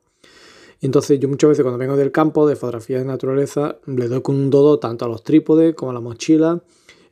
Entonces 0.81 1.19
yo 1.19 1.29
muchas 1.29 1.49
veces 1.49 1.63
cuando 1.63 1.77
vengo 1.77 1.95
del 1.95 2.11
campo 2.11 2.47
de 2.47 2.55
fotografía 2.55 2.99
de 2.99 3.05
naturaleza, 3.05 3.77
le 3.85 4.07
doy 4.07 4.21
con 4.21 4.35
un 4.35 4.49
dodo 4.49 4.79
tanto 4.79 5.05
a 5.05 5.07
los 5.07 5.23
trípodes 5.23 5.73
como 5.73 5.91
a 5.91 5.93
la 5.93 6.01
mochila, 6.01 6.61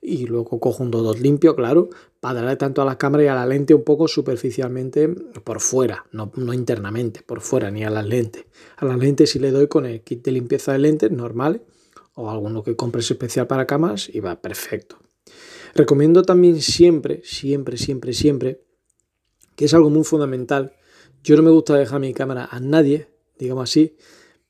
y 0.04 0.28
luego 0.28 0.60
cojo 0.60 0.84
un 0.84 0.92
dodot 0.92 1.18
limpio, 1.18 1.56
claro, 1.56 1.90
para 2.20 2.42
darle 2.42 2.58
tanto 2.58 2.82
a 2.82 2.86
la 2.86 2.98
cámara 2.98 3.24
y 3.24 3.28
a 3.28 3.36
la 3.36 3.46
lente 3.46 3.74
un 3.74 3.84
poco 3.84 4.10
superficialmente 4.10 5.08
por 5.08 5.62
fuera, 5.62 6.06
no, 6.12 6.30
no 6.36 6.54
internamente, 6.54 7.22
por 7.26 7.40
fuera, 7.40 7.72
ni 7.72 7.86
a 7.86 7.90
las 7.90 8.06
lentes. 8.06 8.46
A 8.76 8.86
las 8.86 8.98
lentes 8.98 9.32
sí 9.32 9.40
le 9.40 9.52
doy 9.52 9.68
con 9.68 9.86
el 9.86 10.02
kit 10.02 10.24
de 10.26 10.34
limpieza 10.34 10.74
de 10.74 10.80
lentes 10.80 11.10
normal 11.10 11.62
o 12.16 12.30
alguno 12.30 12.64
que 12.64 12.76
compres 12.76 13.10
especial 13.10 13.48
para 13.48 13.66
cámaras 13.66 14.10
y 14.14 14.20
va 14.20 14.42
perfecto. 14.42 15.03
Recomiendo 15.76 16.24
también 16.24 16.62
siempre, 16.62 17.22
siempre, 17.24 17.78
siempre, 17.78 18.14
siempre, 18.14 18.62
que 19.56 19.66
es 19.66 19.74
algo 19.74 19.90
muy 19.90 20.04
fundamental. 20.04 20.74
Yo 21.24 21.36
no 21.36 21.42
me 21.42 21.50
gusta 21.52 21.76
dejar 21.76 22.00
mi 22.00 22.14
cámara 22.14 22.48
a 22.52 22.60
nadie, 22.60 23.08
digamos 23.40 23.70
así, 23.70 23.96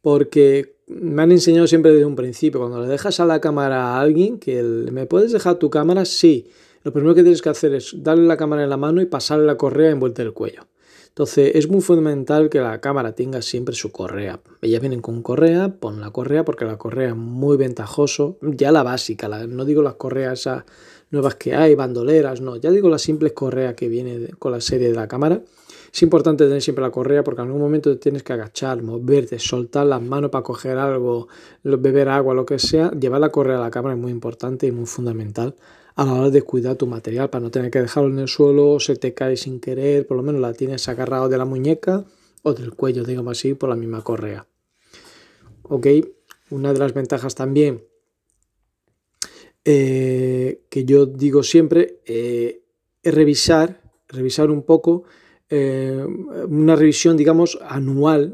porque 0.01 0.75
me 0.88 1.21
han 1.21 1.31
enseñado 1.31 1.67
siempre 1.67 1.91
desde 1.91 2.05
un 2.05 2.15
principio, 2.15 2.59
cuando 2.59 2.81
le 2.81 2.88
dejas 2.88 3.19
a 3.19 3.25
la 3.25 3.39
cámara 3.39 3.95
a 3.95 4.01
alguien, 4.01 4.38
que 4.38 4.62
me 4.63 5.05
puedes 5.05 5.31
dejar 5.31 5.55
tu 5.55 5.69
cámara, 5.69 6.03
sí. 6.03 6.49
Lo 6.83 6.91
primero 6.91 7.15
que 7.15 7.21
tienes 7.21 7.41
que 7.41 7.49
hacer 7.49 7.73
es 7.73 7.95
darle 7.97 8.27
la 8.27 8.36
cámara 8.36 8.63
en 8.63 8.69
la 8.69 8.77
mano 8.77 9.01
y 9.01 9.05
pasarle 9.05 9.45
la 9.45 9.55
correa 9.55 9.91
envuelta 9.91 10.21
el 10.21 10.33
cuello. 10.33 10.67
Entonces 11.07 11.51
es 11.55 11.69
muy 11.69 11.79
fundamental 11.81 12.49
que 12.49 12.59
la 12.59 12.81
cámara 12.81 13.13
tenga 13.13 13.41
siempre 13.43 13.75
su 13.75 13.91
correa. 13.91 14.41
Ellas 14.62 14.81
vienen 14.81 14.99
con 14.99 15.21
correa, 15.21 15.69
pon 15.79 16.01
la 16.01 16.09
correa 16.09 16.43
porque 16.43 16.65
la 16.65 16.77
correa 16.77 17.09
es 17.09 17.15
muy 17.15 17.55
ventajoso. 17.55 18.39
Ya 18.41 18.71
la 18.71 18.81
básica, 18.81 19.29
no 19.47 19.63
digo 19.63 19.83
las 19.83 19.93
correas 19.93 20.49
nuevas 21.13 21.36
que 21.36 21.56
hay, 21.56 21.76
bandoleras, 21.76 22.41
no. 22.41 22.58
Ya 22.58 22.71
digo 22.71 22.89
las 22.89 23.04
simples 23.04 23.32
correas 23.32 23.76
que 23.76 23.88
viene 23.88 24.32
con 24.39 24.52
la 24.52 24.60
serie 24.60 24.89
de 24.89 24.95
la 24.95 25.08
cámara 25.08 25.41
es 25.93 26.02
importante 26.02 26.45
tener 26.45 26.60
siempre 26.60 26.82
la 26.82 26.89
correa 26.89 27.23
porque 27.23 27.41
en 27.41 27.47
algún 27.47 27.62
momento 27.62 27.91
te 27.91 27.97
tienes 27.97 28.23
que 28.23 28.34
agachar, 28.34 28.82
moverte, 28.82 29.38
soltar 29.38 29.86
las 29.86 30.02
manos 30.02 30.32
para 30.32 30.43
coger 30.43 30.80
algo, 30.80 31.28
beber 31.63 32.10
agua, 32.10 32.34
lo 32.34 32.47
que 32.47 32.58
sea. 32.58 32.89
Llevar 32.91 33.21
la 33.21 33.30
correa 33.30 33.60
a 33.60 33.62
la 33.62 33.69
cámara 33.69 33.93
es 33.93 34.02
muy 34.02 34.12
importante 34.12 34.65
y 34.65 34.71
muy 34.71 34.88
fundamental 34.88 35.56
a 35.95 36.04
la 36.04 36.13
hora 36.13 36.30
de 36.32 36.41
cuidar 36.41 36.78
tu 36.78 36.88
material 36.88 37.30
para 37.30 37.43
no 37.43 37.52
tener 37.52 37.69
que 37.69 37.80
dejarlo 37.80 38.10
en 38.10 38.17
el 38.17 38.28
suelo, 38.28 38.80
se 38.80 38.95
te 38.95 39.13
cae 39.13 39.38
sin 39.38 39.60
querer, 39.60 40.08
por 40.08 40.17
lo 40.17 40.23
menos 40.23 40.41
la 40.41 40.54
tienes 40.54 40.89
agarrado 40.89 41.30
de 41.30 41.38
la 41.38 41.45
muñeca 41.45 42.04
o 42.41 42.54
del 42.56 42.73
cuello, 42.73 43.04
digamos 43.04 43.38
así, 43.38 43.54
por 43.54 43.69
la 43.69 43.76
misma 43.76 44.02
correa. 44.02 44.47
Ok, 45.62 45.86
una 46.49 46.73
de 46.73 46.80
las 46.80 46.95
ventajas 46.95 47.36
también 47.36 47.84
eh, 49.65 50.65
que 50.69 50.86
yo 50.86 51.06
digo 51.06 51.43
siempre 51.43 52.02
eh, 52.06 52.63
es 53.02 53.13
revisar, 53.13 53.82
revisar 54.08 54.49
un 54.49 54.63
poco 54.63 55.04
eh, 55.49 56.04
una 56.47 56.76
revisión, 56.76 57.15
digamos, 57.15 57.60
anual, 57.62 58.34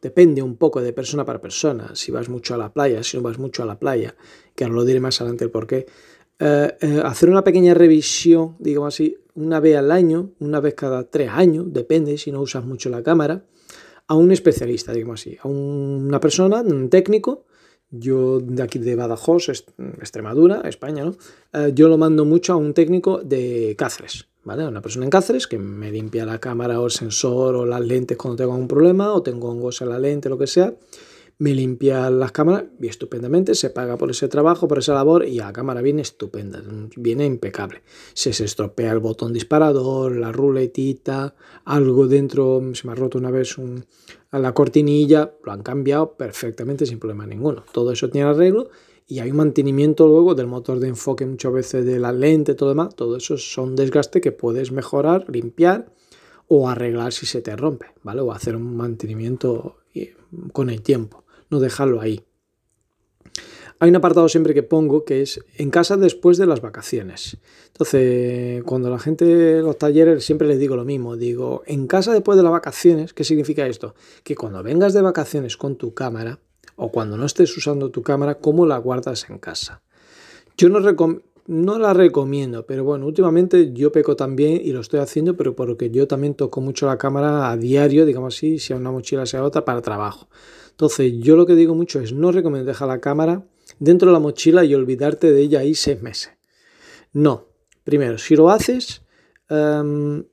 depende 0.00 0.40
un 0.40 0.56
poco 0.56 0.80
de 0.80 0.92
persona 0.92 1.24
para 1.24 1.40
persona, 1.40 1.94
si 1.94 2.10
vas 2.12 2.28
mucho 2.28 2.54
a 2.54 2.56
la 2.56 2.72
playa, 2.72 3.02
si 3.02 3.18
no 3.18 3.22
vas 3.22 3.38
mucho 3.38 3.62
a 3.62 3.66
la 3.66 3.78
playa, 3.78 4.16
que 4.54 4.64
ahora 4.64 4.76
lo 4.76 4.84
diré 4.84 5.00
más 5.00 5.20
adelante 5.20 5.44
el 5.44 5.50
por 5.50 5.66
qué. 5.66 5.86
Eh, 6.38 6.76
eh, 6.80 7.02
hacer 7.04 7.28
una 7.28 7.44
pequeña 7.44 7.74
revisión, 7.74 8.56
digamos 8.58 8.94
así, 8.94 9.18
una 9.34 9.60
vez 9.60 9.76
al 9.76 9.90
año, 9.90 10.30
una 10.38 10.60
vez 10.60 10.74
cada 10.74 11.10
tres 11.10 11.30
años, 11.30 11.66
depende 11.68 12.16
si 12.16 12.32
no 12.32 12.40
usas 12.40 12.64
mucho 12.64 12.88
la 12.88 13.02
cámara, 13.02 13.44
a 14.06 14.14
un 14.14 14.32
especialista, 14.32 14.92
digamos 14.92 15.20
así, 15.20 15.36
a 15.42 15.48
una 15.48 16.20
persona, 16.20 16.62
un 16.62 16.88
técnico, 16.88 17.44
yo 17.98 18.40
de 18.40 18.62
aquí 18.62 18.78
de 18.78 18.96
Badajoz, 18.96 19.48
Extremadura, 19.48 20.62
España, 20.64 21.04
¿no? 21.04 21.16
yo 21.74 21.88
lo 21.88 21.98
mando 21.98 22.24
mucho 22.24 22.52
a 22.52 22.56
un 22.56 22.74
técnico 22.74 23.18
de 23.18 23.74
Cáceres, 23.78 24.28
¿vale? 24.44 24.66
Una 24.66 24.82
persona 24.82 25.04
en 25.04 25.10
Cáceres 25.10 25.46
que 25.46 25.58
me 25.58 25.90
limpia 25.90 26.24
la 26.24 26.38
cámara 26.38 26.80
o 26.80 26.86
el 26.86 26.90
sensor 26.90 27.56
o 27.56 27.66
las 27.66 27.80
lentes 27.80 28.16
cuando 28.16 28.36
tengo 28.36 28.54
un 28.54 28.68
problema 28.68 29.12
o 29.12 29.22
tengo 29.22 29.50
hongos 29.50 29.80
en 29.82 29.88
la 29.88 29.98
lente, 29.98 30.28
lo 30.28 30.38
que 30.38 30.46
sea. 30.46 30.74
Me 31.38 31.54
limpia 31.54 32.08
las 32.08 32.32
cámaras 32.32 32.64
y 32.80 32.86
estupendamente, 32.86 33.54
se 33.54 33.68
paga 33.68 33.98
por 33.98 34.10
ese 34.10 34.26
trabajo, 34.26 34.68
por 34.68 34.78
esa 34.78 34.94
labor 34.94 35.26
y 35.26 35.36
la 35.36 35.52
cámara 35.52 35.82
viene 35.82 36.00
estupenda, 36.00 36.62
viene 36.96 37.26
impecable. 37.26 37.82
Si 38.14 38.32
se 38.32 38.44
estropea 38.44 38.92
el 38.92 39.00
botón 39.00 39.34
disparador, 39.34 40.16
la 40.16 40.32
ruletita, 40.32 41.34
algo 41.66 42.06
dentro, 42.06 42.62
se 42.72 42.86
me 42.86 42.92
ha 42.92 42.96
roto 42.96 43.18
una 43.18 43.30
vez 43.30 43.58
un, 43.58 43.84
la 44.32 44.52
cortinilla, 44.52 45.32
lo 45.44 45.52
han 45.52 45.62
cambiado 45.62 46.12
perfectamente 46.12 46.86
sin 46.86 46.98
problema 46.98 47.26
ninguno. 47.26 47.64
Todo 47.72 47.92
eso 47.92 48.10
tiene 48.10 48.28
arreglo 48.28 48.68
y 49.06 49.20
hay 49.20 49.30
un 49.30 49.36
mantenimiento 49.36 50.06
luego 50.06 50.34
del 50.34 50.46
motor 50.46 50.80
de 50.80 50.88
enfoque 50.88 51.26
muchas 51.26 51.52
veces 51.52 51.86
de 51.86 51.98
la 51.98 52.12
lente, 52.12 52.54
todo 52.54 52.70
demás, 52.70 52.94
todo 52.96 53.16
eso 53.16 53.38
son 53.38 53.76
desgaste 53.76 54.20
que 54.20 54.32
puedes 54.32 54.72
mejorar, 54.72 55.24
limpiar 55.28 55.92
o 56.48 56.68
arreglar 56.68 57.12
si 57.12 57.26
se 57.26 57.40
te 57.40 57.56
rompe, 57.56 57.86
¿vale? 58.02 58.20
O 58.20 58.32
hacer 58.32 58.56
un 58.56 58.76
mantenimiento 58.76 59.76
con 60.52 60.70
el 60.70 60.82
tiempo, 60.82 61.24
no 61.50 61.60
dejarlo 61.60 62.00
ahí. 62.00 62.24
Hay 63.78 63.90
un 63.90 63.96
apartado 63.96 64.28
siempre 64.28 64.54
que 64.54 64.62
pongo 64.62 65.04
que 65.04 65.20
es 65.20 65.44
en 65.56 65.70
casa 65.70 65.98
después 65.98 66.38
de 66.38 66.46
las 66.46 66.62
vacaciones. 66.62 67.36
Entonces, 67.66 68.62
cuando 68.64 68.88
la 68.88 68.98
gente, 68.98 69.60
los 69.60 69.76
talleres, 69.76 70.24
siempre 70.24 70.48
les 70.48 70.58
digo 70.58 70.76
lo 70.76 70.84
mismo. 70.84 71.16
Digo, 71.16 71.62
en 71.66 71.86
casa 71.86 72.14
después 72.14 72.38
de 72.38 72.42
las 72.42 72.52
vacaciones, 72.52 73.12
¿qué 73.12 73.22
significa 73.22 73.66
esto? 73.66 73.94
Que 74.24 74.34
cuando 74.34 74.62
vengas 74.62 74.94
de 74.94 75.02
vacaciones 75.02 75.58
con 75.58 75.76
tu 75.76 75.92
cámara, 75.92 76.38
o 76.76 76.90
cuando 76.90 77.16
no 77.16 77.26
estés 77.26 77.54
usando 77.56 77.90
tu 77.90 78.02
cámara, 78.02 78.36
cómo 78.36 78.66
la 78.66 78.78
guardas 78.78 79.28
en 79.28 79.38
casa. 79.38 79.82
Yo 80.56 80.68
no, 80.68 81.78
la 81.78 81.92
recomiendo, 81.92 82.64
pero 82.64 82.84
bueno, 82.84 83.06
últimamente 83.06 83.72
yo 83.72 83.92
peco 83.92 84.16
también 84.16 84.60
y 84.62 84.72
lo 84.72 84.80
estoy 84.80 85.00
haciendo, 85.00 85.36
pero 85.36 85.54
porque 85.54 85.90
yo 85.90 86.06
también 86.06 86.34
toco 86.34 86.60
mucho 86.60 86.86
la 86.86 86.96
cámara 86.96 87.50
a 87.50 87.56
diario, 87.56 88.06
digamos 88.06 88.34
así, 88.34 88.58
sea 88.58 88.76
una 88.76 88.90
mochila, 88.90 89.26
sea 89.26 89.44
otra, 89.44 89.64
para 89.64 89.82
trabajo. 89.82 90.28
Entonces, 90.70 91.12
yo 91.18 91.36
lo 91.36 91.46
que 91.46 91.54
digo 91.54 91.74
mucho 91.74 92.00
es 92.00 92.12
no 92.12 92.32
recomiendo 92.32 92.66
dejar 92.66 92.88
la 92.88 93.00
cámara 93.00 93.44
dentro 93.78 94.08
de 94.08 94.14
la 94.14 94.20
mochila 94.20 94.64
y 94.64 94.74
olvidarte 94.74 95.32
de 95.32 95.40
ella 95.40 95.60
ahí 95.60 95.74
seis 95.74 96.00
meses. 96.02 96.32
No. 97.12 97.46
Primero, 97.84 98.18
si 98.18 98.34
lo 98.34 98.50
haces, 98.50 99.02
em, 99.48 100.24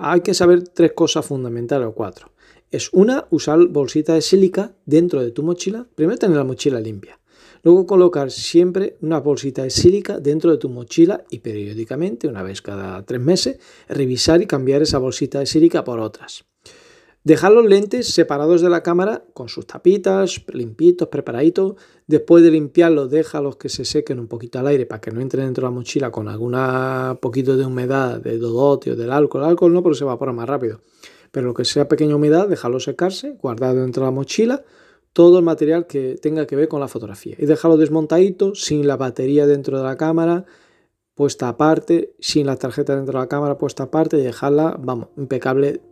hay 0.00 0.20
que 0.22 0.34
saber 0.34 0.66
tres 0.68 0.92
cosas 0.92 1.24
fundamentales 1.24 1.86
o 1.88 1.92
cuatro 1.92 2.30
es 2.70 2.90
una, 2.92 3.26
usar 3.30 3.66
bolsita 3.66 4.14
de 4.14 4.22
sílica 4.22 4.74
dentro 4.84 5.22
de 5.22 5.30
tu 5.30 5.42
mochila. 5.42 5.86
Primero 5.94 6.18
tener 6.18 6.36
la 6.36 6.44
mochila 6.44 6.80
limpia. 6.80 7.18
Luego 7.62 7.86
colocar 7.86 8.30
siempre 8.30 8.96
una 9.00 9.18
bolsita 9.20 9.62
de 9.62 9.70
sílica 9.70 10.20
dentro 10.20 10.50
de 10.50 10.58
tu 10.58 10.68
mochila 10.68 11.24
y 11.30 11.40
periódicamente, 11.40 12.28
una 12.28 12.42
vez 12.42 12.62
cada 12.62 13.04
tres 13.04 13.20
meses, 13.20 13.58
revisar 13.88 14.42
y 14.42 14.46
cambiar 14.46 14.82
esa 14.82 14.98
bolsita 14.98 15.40
de 15.40 15.46
sílica 15.46 15.82
por 15.82 15.98
otras. 15.98 16.44
Dejar 17.26 17.50
los 17.50 17.66
lentes 17.66 18.06
separados 18.06 18.62
de 18.62 18.70
la 18.70 18.84
cámara 18.84 19.24
con 19.34 19.48
sus 19.48 19.66
tapitas, 19.66 20.42
limpitos, 20.52 21.08
preparaditos. 21.08 21.74
Después 22.06 22.44
de 22.44 22.52
limpiarlos, 22.52 23.10
déjalos 23.10 23.56
que 23.56 23.68
se 23.68 23.84
sequen 23.84 24.20
un 24.20 24.28
poquito 24.28 24.60
al 24.60 24.68
aire 24.68 24.86
para 24.86 25.00
que 25.00 25.10
no 25.10 25.20
entren 25.20 25.46
dentro 25.46 25.62
de 25.62 25.72
la 25.72 25.74
mochila 25.74 26.12
con 26.12 26.28
alguna 26.28 27.18
poquito 27.20 27.56
de 27.56 27.66
humedad, 27.66 28.20
de 28.20 28.38
dodotio, 28.38 28.94
del 28.94 29.10
alcohol. 29.10 29.42
El 29.42 29.50
alcohol 29.50 29.72
no, 29.72 29.82
porque 29.82 29.98
se 29.98 30.04
evapora 30.04 30.32
más 30.32 30.48
rápido 30.48 30.80
pero 31.36 31.48
lo 31.48 31.54
que 31.54 31.66
sea 31.66 31.86
pequeña 31.86 32.16
humedad, 32.16 32.48
déjalo 32.48 32.80
secarse, 32.80 33.32
guardado 33.42 33.82
dentro 33.82 34.02
de 34.02 34.06
la 34.06 34.10
mochila, 34.10 34.64
todo 35.12 35.38
el 35.38 35.44
material 35.44 35.86
que 35.86 36.14
tenga 36.14 36.46
que 36.46 36.56
ver 36.56 36.66
con 36.66 36.80
la 36.80 36.88
fotografía. 36.88 37.36
Y 37.38 37.44
déjalo 37.44 37.76
desmontadito, 37.76 38.54
sin 38.54 38.86
la 38.86 38.96
batería 38.96 39.46
dentro 39.46 39.76
de 39.76 39.84
la 39.84 39.98
cámara, 39.98 40.46
puesta 41.14 41.50
aparte, 41.50 42.14
sin 42.20 42.46
la 42.46 42.56
tarjeta 42.56 42.96
dentro 42.96 43.18
de 43.18 43.24
la 43.24 43.28
cámara 43.28 43.58
puesta 43.58 43.82
aparte 43.82 44.16
y 44.16 44.22
dejarla, 44.22 44.78
vamos, 44.80 45.08
impecable, 45.18 45.82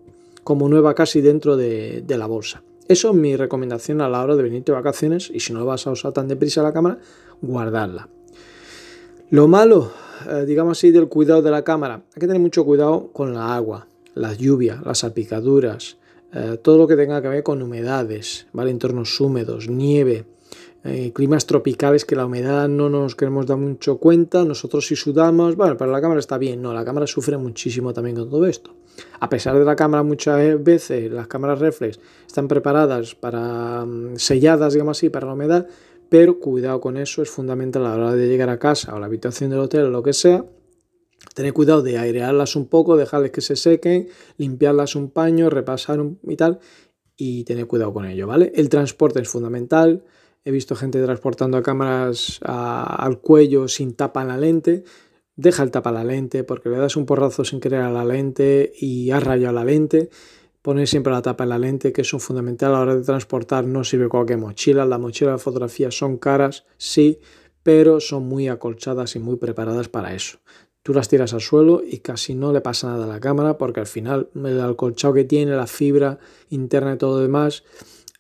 como 0.44 0.68
nueva 0.68 0.94
casi 0.94 1.20
dentro 1.20 1.56
de, 1.56 2.04
la 2.06 2.26
bolsa. 2.26 2.62
Eso 2.86 3.10
es 3.10 3.14
mi 3.16 3.34
recomendación 3.34 4.00
a 4.00 4.08
la 4.08 4.22
hora 4.22 4.36
de 4.36 4.42
venirte 4.42 4.70
de 4.70 4.76
vacaciones 4.76 5.30
y 5.34 5.40
si 5.40 5.52
no 5.52 5.64
vas 5.64 5.86
a 5.86 5.90
usar 5.90 6.12
tan 6.12 6.28
deprisa 6.28 6.62
la 6.62 6.72
cámara, 6.72 6.98
guardarla. 7.40 8.08
Lo 9.30 9.48
malo, 9.48 9.90
eh, 10.30 10.44
digamos 10.46 10.78
así, 10.78 10.90
del 10.90 11.08
cuidado 11.08 11.42
de 11.42 11.50
la 11.50 11.64
cámara, 11.64 11.94
hay 11.94 12.20
que 12.20 12.26
tener 12.26 12.40
mucho 12.40 12.64
cuidado 12.64 13.08
con 13.12 13.34
la 13.34 13.56
agua 13.56 13.88
las 14.14 14.38
lluvias, 14.38 14.84
las 14.84 14.98
salpicaduras, 14.98 15.98
eh, 16.32 16.58
todo 16.62 16.78
lo 16.78 16.86
que 16.86 16.96
tenga 16.96 17.20
que 17.20 17.28
ver 17.28 17.42
con 17.42 17.62
humedades, 17.62 18.46
entornos 18.54 19.20
húmedos, 19.20 19.68
nieve, 19.68 20.24
eh, 20.84 21.12
climas 21.12 21.46
tropicales 21.46 22.04
que 22.04 22.14
la 22.14 22.26
humedad 22.26 22.68
no 22.68 22.88
nos 22.88 23.16
queremos 23.16 23.46
dar 23.46 23.56
mucho 23.56 23.98
cuenta, 23.98 24.44
nosotros 24.44 24.86
si 24.86 24.96
sudamos, 24.96 25.56
bueno, 25.56 25.76
para 25.76 25.90
la 25.90 26.00
cámara 26.00 26.20
está 26.20 26.38
bien, 26.38 26.60
no, 26.60 26.74
la 26.74 26.84
cámara 26.84 27.06
sufre 27.06 27.38
muchísimo 27.38 27.92
también 27.92 28.16
con 28.16 28.30
todo 28.30 28.46
esto. 28.46 28.76
A 29.18 29.28
pesar 29.28 29.58
de 29.58 29.64
la 29.64 29.74
cámara 29.74 30.02
muchas 30.02 30.62
veces, 30.62 31.10
las 31.10 31.26
cámaras 31.26 31.58
reflex 31.58 31.98
están 32.26 32.48
preparadas 32.48 33.14
para 33.14 33.84
mm, 33.84 34.16
selladas, 34.16 34.74
digamos 34.74 34.98
así, 34.98 35.08
para 35.08 35.26
la 35.26 35.32
humedad, 35.32 35.66
pero 36.08 36.38
cuidado 36.38 36.80
con 36.80 36.96
eso, 36.98 37.22
es 37.22 37.30
fundamental 37.30 37.86
a 37.86 37.96
la 37.96 37.96
hora 37.96 38.14
de 38.14 38.28
llegar 38.28 38.50
a 38.50 38.58
casa 38.58 38.94
o 38.94 39.00
la 39.00 39.06
habitación 39.06 39.50
del 39.50 39.60
hotel 39.60 39.86
o 39.86 39.90
lo 39.90 40.02
que 40.02 40.12
sea, 40.12 40.44
Tener 41.32 41.52
cuidado 41.52 41.82
de 41.82 41.98
airearlas 41.98 42.54
un 42.54 42.66
poco, 42.66 42.96
dejarles 42.96 43.30
que 43.30 43.40
se 43.40 43.56
sequen, 43.56 44.08
limpiarlas 44.36 44.94
un 44.94 45.10
paño, 45.10 45.48
repasar 45.48 46.00
y 46.22 46.36
tal, 46.36 46.60
y 47.16 47.44
tener 47.44 47.66
cuidado 47.66 47.92
con 47.92 48.04
ello, 48.06 48.26
¿vale? 48.26 48.52
El 48.54 48.68
transporte 48.68 49.20
es 49.20 49.28
fundamental. 49.28 50.04
He 50.46 50.50
visto 50.50 50.76
gente 50.76 51.02
transportando 51.02 51.62
cámaras 51.62 52.38
al 52.42 53.18
cuello 53.20 53.66
sin 53.66 53.94
tapa 53.94 54.20
en 54.22 54.28
la 54.28 54.36
lente. 54.36 54.84
Deja 55.36 55.62
el 55.62 55.70
tapa 55.70 55.88
en 55.88 55.96
la 55.96 56.04
lente 56.04 56.44
porque 56.44 56.68
le 56.68 56.76
das 56.76 56.96
un 56.96 57.06
porrazo 57.06 57.44
sin 57.44 57.60
querer 57.60 57.80
a 57.80 57.90
la 57.90 58.04
lente 58.04 58.72
y 58.78 59.10
has 59.10 59.24
rayado 59.24 59.54
la 59.54 59.64
lente. 59.64 60.10
Poner 60.60 60.86
siempre 60.86 61.12
la 61.14 61.22
tapa 61.22 61.44
en 61.44 61.50
la 61.50 61.58
lente, 61.58 61.92
que 61.92 62.02
es 62.02 62.10
fundamental 62.10 62.70
a 62.70 62.74
la 62.74 62.80
hora 62.80 62.96
de 62.96 63.02
transportar. 63.02 63.64
No 63.64 63.84
sirve 63.84 64.08
cualquier 64.08 64.38
mochila. 64.38 64.84
Las 64.84 65.00
mochilas 65.00 65.34
de 65.34 65.38
fotografía 65.38 65.90
son 65.90 66.18
caras, 66.18 66.66
sí, 66.76 67.20
pero 67.62 68.00
son 68.00 68.26
muy 68.28 68.48
acolchadas 68.48 69.16
y 69.16 69.20
muy 69.20 69.36
preparadas 69.36 69.88
para 69.88 70.14
eso. 70.14 70.38
Tú 70.82 70.92
las 70.92 71.08
tiras 71.08 71.32
al 71.32 71.40
suelo 71.40 71.82
y 71.82 72.00
casi 72.00 72.34
no 72.34 72.52
le 72.52 72.60
pasa 72.60 72.88
nada 72.88 73.04
a 73.04 73.08
la 73.08 73.20
cámara 73.20 73.56
porque 73.56 73.80
al 73.80 73.86
final 73.86 74.28
el 74.34 74.60
alcolchado 74.60 75.14
que 75.14 75.24
tiene, 75.24 75.52
la 75.56 75.66
fibra 75.66 76.18
interna 76.50 76.94
y 76.94 76.98
todo 76.98 77.16
lo 77.16 77.22
demás, 77.22 77.64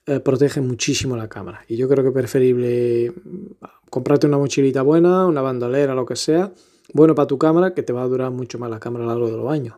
eh, 0.06 0.20
protege 0.20 0.60
muchísimo 0.60 1.16
la 1.16 1.28
cámara. 1.28 1.64
Y 1.68 1.76
yo 1.76 1.88
creo 1.88 2.02
que 2.02 2.08
es 2.08 2.14
preferible 2.14 3.10
mm, 3.10 3.64
comprarte 3.90 4.26
una 4.26 4.38
mochilita 4.38 4.82
buena, 4.82 5.26
una 5.26 5.42
bandolera, 5.42 5.94
lo 5.94 6.06
que 6.06 6.16
sea, 6.16 6.52
bueno 6.92 7.14
para 7.14 7.26
tu 7.26 7.38
cámara, 7.38 7.74
que 7.74 7.82
te 7.82 7.92
va 7.92 8.02
a 8.02 8.08
durar 8.08 8.30
mucho 8.30 8.58
más 8.58 8.70
la 8.70 8.80
cámara 8.80 9.04
a 9.04 9.08
lo 9.08 9.12
largo 9.12 9.30
de 9.30 9.36
los 9.36 9.52
años. 9.52 9.76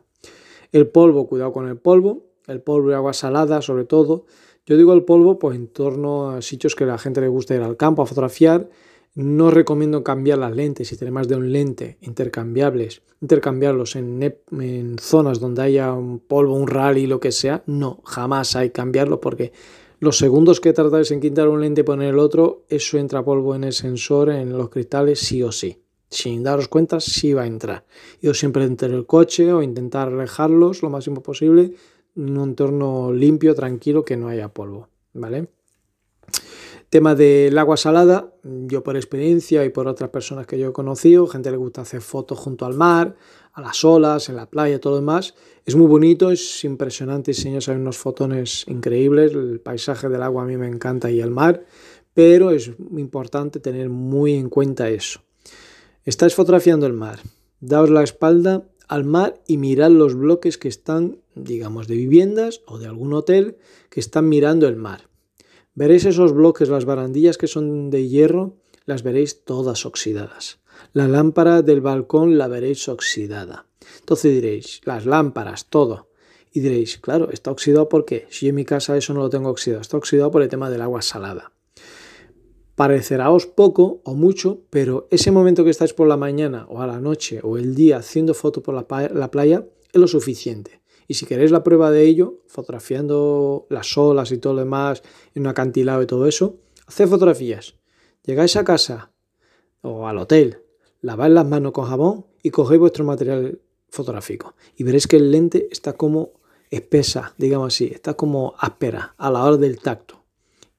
El 0.72 0.88
polvo, 0.88 1.26
cuidado 1.28 1.52
con 1.52 1.68
el 1.68 1.76
polvo, 1.76 2.26
el 2.46 2.60
polvo 2.60 2.90
y 2.90 2.94
agua 2.94 3.12
salada 3.12 3.62
sobre 3.62 3.84
todo. 3.84 4.26
Yo 4.66 4.76
digo 4.76 4.92
el 4.94 5.04
polvo 5.04 5.38
pues 5.38 5.56
en 5.56 5.68
torno 5.68 6.30
a 6.30 6.42
sitios 6.42 6.74
que 6.74 6.84
a 6.84 6.88
la 6.88 6.98
gente 6.98 7.20
le 7.20 7.28
gusta 7.28 7.54
ir 7.54 7.62
al 7.62 7.76
campo 7.76 8.02
a 8.02 8.06
fotografiar 8.06 8.68
no 9.16 9.50
recomiendo 9.50 10.04
cambiar 10.04 10.38
las 10.38 10.54
lentes 10.54 10.88
si 10.88 10.96
tener 10.96 11.10
más 11.10 11.26
de 11.26 11.36
un 11.36 11.50
lente 11.50 11.96
intercambiables, 12.02 13.00
intercambiarlos 13.22 13.96
en, 13.96 14.96
zonas 15.00 15.40
donde 15.40 15.62
haya 15.62 15.94
un 15.94 16.18
polvo, 16.18 16.54
un 16.54 16.68
rally, 16.68 17.06
lo 17.06 17.18
que 17.18 17.32
sea. 17.32 17.62
No, 17.66 18.02
jamás 18.04 18.54
hay 18.56 18.68
que 18.68 18.74
cambiarlo 18.74 19.18
porque 19.18 19.52
los 19.98 20.18
segundos 20.18 20.60
que 20.60 20.72
tardáis 20.72 21.10
en 21.10 21.20
quitar 21.20 21.48
un 21.48 21.60
lente 21.60 21.80
y 21.80 21.84
poner 21.84 22.10
el 22.10 22.18
otro, 22.18 22.64
eso 22.68 22.98
entra 22.98 23.24
polvo 23.24 23.54
en 23.54 23.64
el 23.64 23.72
sensor, 23.72 24.30
en 24.30 24.56
los 24.56 24.68
cristales, 24.68 25.20
sí 25.20 25.42
o 25.42 25.52
sí. 25.52 25.82
Sin 26.08 26.44
daros 26.44 26.68
cuenta, 26.68 27.00
sí 27.00 27.32
va 27.32 27.42
a 27.42 27.46
entrar. 27.46 27.84
Yo 28.20 28.34
siempre 28.34 28.64
entre 28.64 28.88
el 28.94 29.06
coche 29.06 29.52
o 29.52 29.62
intentar 29.62 30.08
alejarlos 30.08 30.82
lo 30.82 30.90
máximo 30.90 31.22
posible 31.22 31.74
en 32.16 32.38
un 32.38 32.50
entorno 32.50 33.12
limpio, 33.12 33.54
tranquilo, 33.54 34.04
que 34.04 34.16
no 34.16 34.28
haya 34.28 34.48
polvo. 34.48 34.88
¿Vale? 35.14 35.48
Tema 36.88 37.14
del 37.14 37.58
agua 37.58 37.76
salada, 37.76 38.32
yo 38.44 38.84
por 38.84 38.96
experiencia 38.96 39.64
y 39.64 39.70
por 39.70 39.88
otras 39.88 40.10
personas 40.10 40.46
que 40.46 40.58
yo 40.58 40.68
he 40.68 40.72
conocido, 40.72 41.26
gente 41.26 41.50
le 41.50 41.56
gusta 41.56 41.82
hacer 41.82 42.00
fotos 42.00 42.38
junto 42.38 42.64
al 42.64 42.74
mar, 42.74 43.16
a 43.56 43.62
las 43.62 43.84
olas, 43.84 44.28
en 44.28 44.36
la 44.36 44.50
playa, 44.50 44.78
todo 44.78 44.92
lo 44.92 45.00
demás. 45.00 45.34
Es 45.64 45.74
muy 45.74 45.86
bonito, 45.86 46.30
es 46.30 46.62
impresionante, 46.64 47.32
señores, 47.32 47.68
hay 47.70 47.76
unos 47.76 47.96
fotones 47.96 48.64
increíbles, 48.68 49.32
el 49.32 49.60
paisaje 49.60 50.10
del 50.10 50.22
agua 50.22 50.42
a 50.42 50.46
mí 50.46 50.58
me 50.58 50.68
encanta 50.68 51.10
y 51.10 51.20
el 51.20 51.30
mar, 51.30 51.64
pero 52.12 52.50
es 52.50 52.70
importante 52.96 53.58
tener 53.58 53.88
muy 53.88 54.34
en 54.34 54.50
cuenta 54.50 54.90
eso. 54.90 55.22
Estáis 56.04 56.34
fotografiando 56.34 56.86
el 56.86 56.92
mar, 56.92 57.20
daos 57.60 57.88
la 57.88 58.04
espalda 58.04 58.68
al 58.88 59.04
mar 59.04 59.40
y 59.46 59.56
mirad 59.56 59.90
los 59.90 60.14
bloques 60.14 60.58
que 60.58 60.68
están, 60.68 61.16
digamos, 61.34 61.88
de 61.88 61.96
viviendas 61.96 62.60
o 62.66 62.78
de 62.78 62.86
algún 62.86 63.14
hotel 63.14 63.56
que 63.88 64.00
están 64.00 64.28
mirando 64.28 64.68
el 64.68 64.76
mar. 64.76 65.08
Veréis 65.74 66.04
esos 66.04 66.32
bloques, 66.34 66.68
las 66.68 66.84
barandillas 66.84 67.38
que 67.38 67.46
son 67.46 67.88
de 67.88 68.06
hierro, 68.06 68.58
las 68.84 69.02
veréis 69.02 69.44
todas 69.44 69.86
oxidadas. 69.86 70.58
La 70.92 71.08
lámpara 71.08 71.62
del 71.62 71.80
balcón 71.80 72.38
la 72.38 72.48
veréis 72.48 72.88
oxidada. 72.88 73.66
Entonces 74.00 74.32
diréis, 74.32 74.80
las 74.84 75.06
lámparas, 75.06 75.66
todo. 75.66 76.08
Y 76.52 76.60
diréis, 76.60 76.98
claro, 76.98 77.30
está 77.30 77.50
oxidado 77.50 77.88
porque 77.88 78.26
si 78.30 78.46
yo 78.46 78.50
en 78.50 78.56
mi 78.56 78.64
casa 78.64 78.96
eso 78.96 79.12
no 79.12 79.20
lo 79.20 79.30
tengo 79.30 79.50
oxidado, 79.50 79.82
está 79.82 79.96
oxidado 79.96 80.30
por 80.30 80.42
el 80.42 80.48
tema 80.48 80.70
del 80.70 80.80
agua 80.80 81.02
salada. 81.02 81.52
Pareceráos 82.76 83.46
poco 83.46 84.00
o 84.04 84.14
mucho, 84.14 84.62
pero 84.70 85.08
ese 85.10 85.30
momento 85.30 85.64
que 85.64 85.70
estáis 85.70 85.94
por 85.94 86.08
la 86.08 86.18
mañana 86.18 86.66
o 86.68 86.82
a 86.82 86.86
la 86.86 87.00
noche 87.00 87.40
o 87.42 87.56
el 87.56 87.74
día 87.74 87.98
haciendo 87.98 88.34
fotos 88.34 88.62
por 88.62 88.74
la, 88.74 89.30
playa 89.30 89.66
es 89.92 90.00
lo 90.00 90.06
suficiente. 90.06 90.82
Y 91.08 91.14
si 91.14 91.24
queréis 91.24 91.50
la 91.50 91.62
prueba 91.62 91.90
de 91.90 92.04
ello, 92.04 92.42
fotografiando 92.46 93.66
las 93.70 93.96
olas 93.96 94.30
y 94.32 94.38
todo 94.38 94.52
lo 94.52 94.60
demás, 94.60 95.02
en 95.34 95.42
un 95.42 95.48
acantilado 95.48 96.02
y 96.02 96.06
todo 96.06 96.26
eso, 96.26 96.58
haced 96.86 97.08
fotografías. 97.08 97.76
Llegáis 98.24 98.56
a 98.56 98.64
casa 98.64 99.12
o 99.80 100.06
al 100.06 100.18
hotel, 100.18 100.58
laváis 101.06 101.32
las 101.32 101.46
manos 101.46 101.70
con 101.70 101.84
jabón 101.84 102.26
y 102.42 102.50
cogéis 102.50 102.80
vuestro 102.80 103.04
material 103.04 103.60
fotográfico. 103.90 104.56
Y 104.76 104.82
veréis 104.82 105.06
que 105.06 105.16
el 105.16 105.30
lente 105.30 105.68
está 105.70 105.92
como 105.92 106.32
espesa, 106.68 107.32
digamos 107.38 107.72
así, 107.72 107.84
está 107.94 108.14
como 108.14 108.54
áspera 108.58 109.14
a 109.16 109.30
la 109.30 109.44
hora 109.44 109.56
del 109.56 109.78
tacto. 109.78 110.24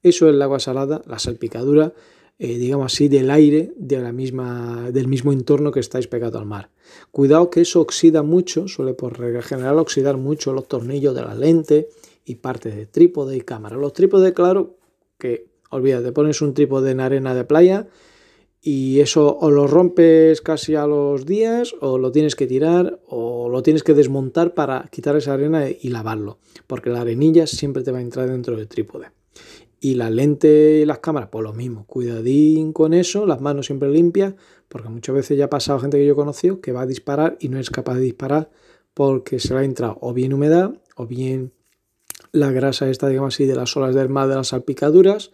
Eso 0.04 0.28
es 0.28 0.34
el 0.34 0.42
agua 0.42 0.60
salada, 0.60 1.02
la 1.06 1.18
salpicadura, 1.18 1.94
eh, 2.40 2.58
digamos 2.58 2.94
así, 2.94 3.08
del 3.08 3.32
aire 3.32 3.72
de 3.78 4.00
la 4.00 4.12
misma, 4.12 4.92
del 4.92 5.08
mismo 5.08 5.32
entorno 5.32 5.72
que 5.72 5.80
estáis 5.80 6.08
pegado 6.08 6.40
al 6.40 6.46
mar. 6.46 6.72
Cuidado 7.12 7.50
que 7.50 7.62
eso 7.62 7.80
oxida 7.80 8.22
mucho, 8.22 8.68
suele 8.68 8.94
por 8.94 9.16
general 9.44 9.80
oxidar 9.80 10.18
mucho 10.18 10.52
los 10.52 10.68
tornillos 10.68 11.16
de 11.16 11.22
la 11.22 11.36
lente 11.36 11.88
y 12.26 12.36
partes 12.36 12.76
de 12.76 12.86
trípode 12.86 13.38
y 13.38 13.42
cámara. 13.42 13.78
Los 13.78 13.94
trípodes, 13.94 14.34
claro, 14.34 14.76
que 15.18 15.48
olvídate, 15.70 16.12
pones 16.12 16.42
un 16.42 16.54
trípode 16.54 16.92
en 16.92 17.00
arena 17.00 17.34
de 17.34 17.46
playa 17.46 17.88
y 18.62 19.00
eso 19.00 19.38
o 19.38 19.52
lo 19.52 19.68
rompes 19.68 20.42
casi 20.42 20.76
a 20.76 20.88
los 20.88 21.26
días 21.26 21.76
o 21.80 21.98
lo 21.98 22.12
tienes 22.12 22.36
que 22.36 22.48
tirar 22.48 23.00
o 23.08 23.50
lo 23.50 23.64
tienes 23.64 23.84
que 23.84 23.94
desmontar 23.94 24.54
para 24.54 24.90
quitar 24.92 25.16
esa 25.16 25.34
arena 25.34 25.70
y 25.70 25.90
lavarlo, 25.90 26.40
porque 26.66 26.90
la 26.90 27.02
arenilla 27.02 27.48
siempre 27.48 27.84
te 27.84 27.92
va 27.92 28.00
a 28.00 28.02
entrar 28.02 28.30
dentro 28.30 28.58
del 28.58 28.68
trípode. 28.68 29.12
Y 29.80 29.94
la 29.94 30.10
lente 30.10 30.80
y 30.82 30.86
las 30.86 31.00
cámaras, 31.00 31.30
pues 31.32 31.44
lo 31.44 31.54
mismo, 31.54 31.86
cuidadín 31.86 32.74
con 32.74 32.94
eso, 32.96 33.28
las 33.28 33.42
manos 33.42 33.68
siempre 33.68 33.90
limpias, 33.90 34.34
porque 34.68 34.90
muchas 34.90 35.16
veces 35.16 35.38
ya 35.38 35.46
ha 35.46 35.50
pasado 35.50 35.80
gente 35.80 35.98
que 35.98 36.06
yo 36.06 36.14
he 36.14 36.16
conocido 36.16 36.62
que 36.62 36.72
va 36.72 36.82
a 36.82 36.88
disparar 36.88 37.38
y 37.40 37.50
no 37.50 37.60
es 37.60 37.70
capaz 37.70 37.96
de 37.96 38.02
disparar 38.02 38.50
porque 38.94 39.40
se 39.40 39.54
le 39.54 39.60
ha 39.60 39.64
entrado 39.64 39.98
o 40.02 40.14
bien 40.14 40.34
humedad 40.34 40.74
o 40.96 41.06
bien 41.06 41.54
la 42.32 42.52
grasa 42.52 42.90
esta, 42.90 43.08
digamos 43.08 43.36
así, 43.36 43.46
de 43.46 43.56
las 43.56 43.78
olas 43.78 43.96
del 43.96 44.10
mar, 44.10 44.28
de 44.28 44.36
las 44.36 44.50
salpicaduras, 44.50 45.32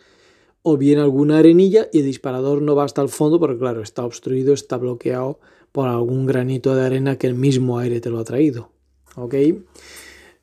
o 0.64 0.78
bien 0.78 0.98
alguna 0.98 1.38
arenilla 1.38 1.90
y 1.92 2.00
el 2.00 2.06
disparador 2.06 2.62
no 2.62 2.76
va 2.76 2.86
hasta 2.86 3.02
el 3.02 3.10
fondo 3.10 3.40
porque 3.40 3.60
claro, 3.60 3.82
está 3.82 4.04
obstruido, 4.06 4.54
está 4.54 4.78
bloqueado 4.78 5.40
por 5.72 5.90
algún 5.90 6.26
granito 6.26 6.76
de 6.76 6.86
arena 6.86 7.18
que 7.18 7.28
el 7.28 7.36
mismo 7.36 7.80
aire 7.80 8.00
te 8.00 8.10
lo 8.10 8.20
ha 8.20 8.24
traído. 8.24 8.72
¿Ok? 9.16 9.36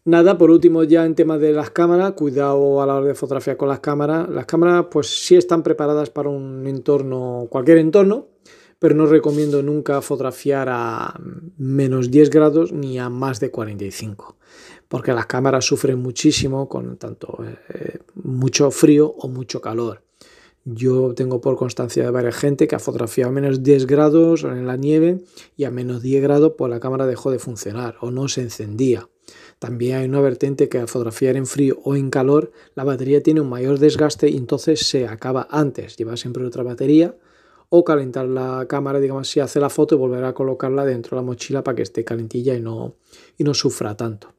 Nada, 0.05 0.39
por 0.39 0.51
último 0.51 0.85
ya 0.85 1.05
en 1.05 1.15
tema 1.15 1.39
de 1.39 1.53
las 1.53 1.71
cámaras, 1.71 2.13
cuidado 2.13 2.83
a 2.83 2.87
la 2.87 2.97
hora 2.97 3.07
de 3.07 3.15
fotografiar 3.15 3.57
con 3.57 3.69
las 3.69 3.81
cámaras. 3.81 4.29
Las 4.29 4.47
cámaras 4.47 4.87
pues 4.91 5.07
sí 5.09 5.37
están 5.37 5.63
preparadas 5.63 6.11
para 6.11 6.29
un 6.29 6.67
entorno, 6.67 7.47
cualquier 7.51 7.79
entorno, 7.79 8.29
pero 8.79 8.95
no 8.95 9.07
recomiendo 9.07 9.63
nunca 9.63 10.01
fotografiar 10.01 10.69
a 10.71 11.15
menos 11.57 12.11
10 12.11 12.31
grados 12.31 12.73
ni 12.73 12.99
a 12.99 13.09
más 13.09 13.41
de 13.41 13.51
45 13.51 14.37
porque 14.91 15.13
las 15.13 15.27
cámaras 15.27 15.65
sufren 15.65 16.01
muchísimo 16.01 16.69
con 16.69 16.97
tanto 16.97 17.39
eh, 17.69 18.01
mucho 18.25 18.73
frío 18.73 19.07
o 19.07 19.29
mucho 19.29 19.61
calor. 19.61 20.03
Yo 20.65 21.15
tengo 21.15 21.41
por 21.41 21.57
constancia 21.57 22.05
de 22.05 22.11
varias 22.11 22.37
gente 22.37 22.69
que 22.69 22.77
ha 22.77 22.79
fotografiado 22.79 23.31
a 23.31 23.33
menos 23.33 23.63
10 23.63 23.87
grados 23.87 24.45
en 24.45 24.67
la 24.67 24.77
nieve 24.77 25.21
y 25.57 25.65
a 25.65 25.71
menos 25.71 26.03
10 26.03 26.23
grados 26.23 26.53
pues 26.59 26.71
la 26.71 26.81
cámara 26.81 27.07
dejó 27.07 27.31
de 27.31 27.39
funcionar 27.39 27.97
o 28.01 28.11
no 28.11 28.29
se 28.29 28.43
encendía. 28.43 29.09
También 29.59 29.97
hay 29.97 30.09
una 30.09 30.21
vertiente 30.21 30.69
que 30.69 30.79
al 30.79 30.89
fotografiar 30.89 31.37
en 31.37 31.47
frío 31.47 31.79
o 31.85 31.97
en 31.97 32.11
calor 32.11 32.53
la 32.75 32.85
batería 32.85 33.23
tiene 33.23 33.41
un 33.41 33.49
mayor 33.49 33.79
desgaste 33.79 34.29
y 34.29 34.37
entonces 34.37 34.81
se 34.81 35.07
acaba 35.07 35.49
antes. 35.51 35.97
Lleva 35.97 36.17
siempre 36.17 36.45
otra 36.45 36.63
batería 36.63 37.15
o 37.71 37.85
calentar 37.85 38.27
la 38.27 38.67
cámara, 38.69 39.01
digamos 39.01 39.29
si 39.29 39.41
hace 39.41 39.61
la 39.61 39.71
foto 39.71 39.95
y 39.95 39.99
volver 39.99 40.25
a 40.25 40.35
colocarla 40.35 40.85
dentro 40.85 41.17
de 41.17 41.23
la 41.23 41.27
mochila 41.27 41.65
para 41.65 41.77
que 41.77 41.83
esté 41.83 42.05
calentilla 42.05 42.55
y 42.55 42.61
no, 42.61 42.97
y 43.39 43.45
no 43.45 43.55
sufra 43.55 43.97
tanto. 43.97 44.35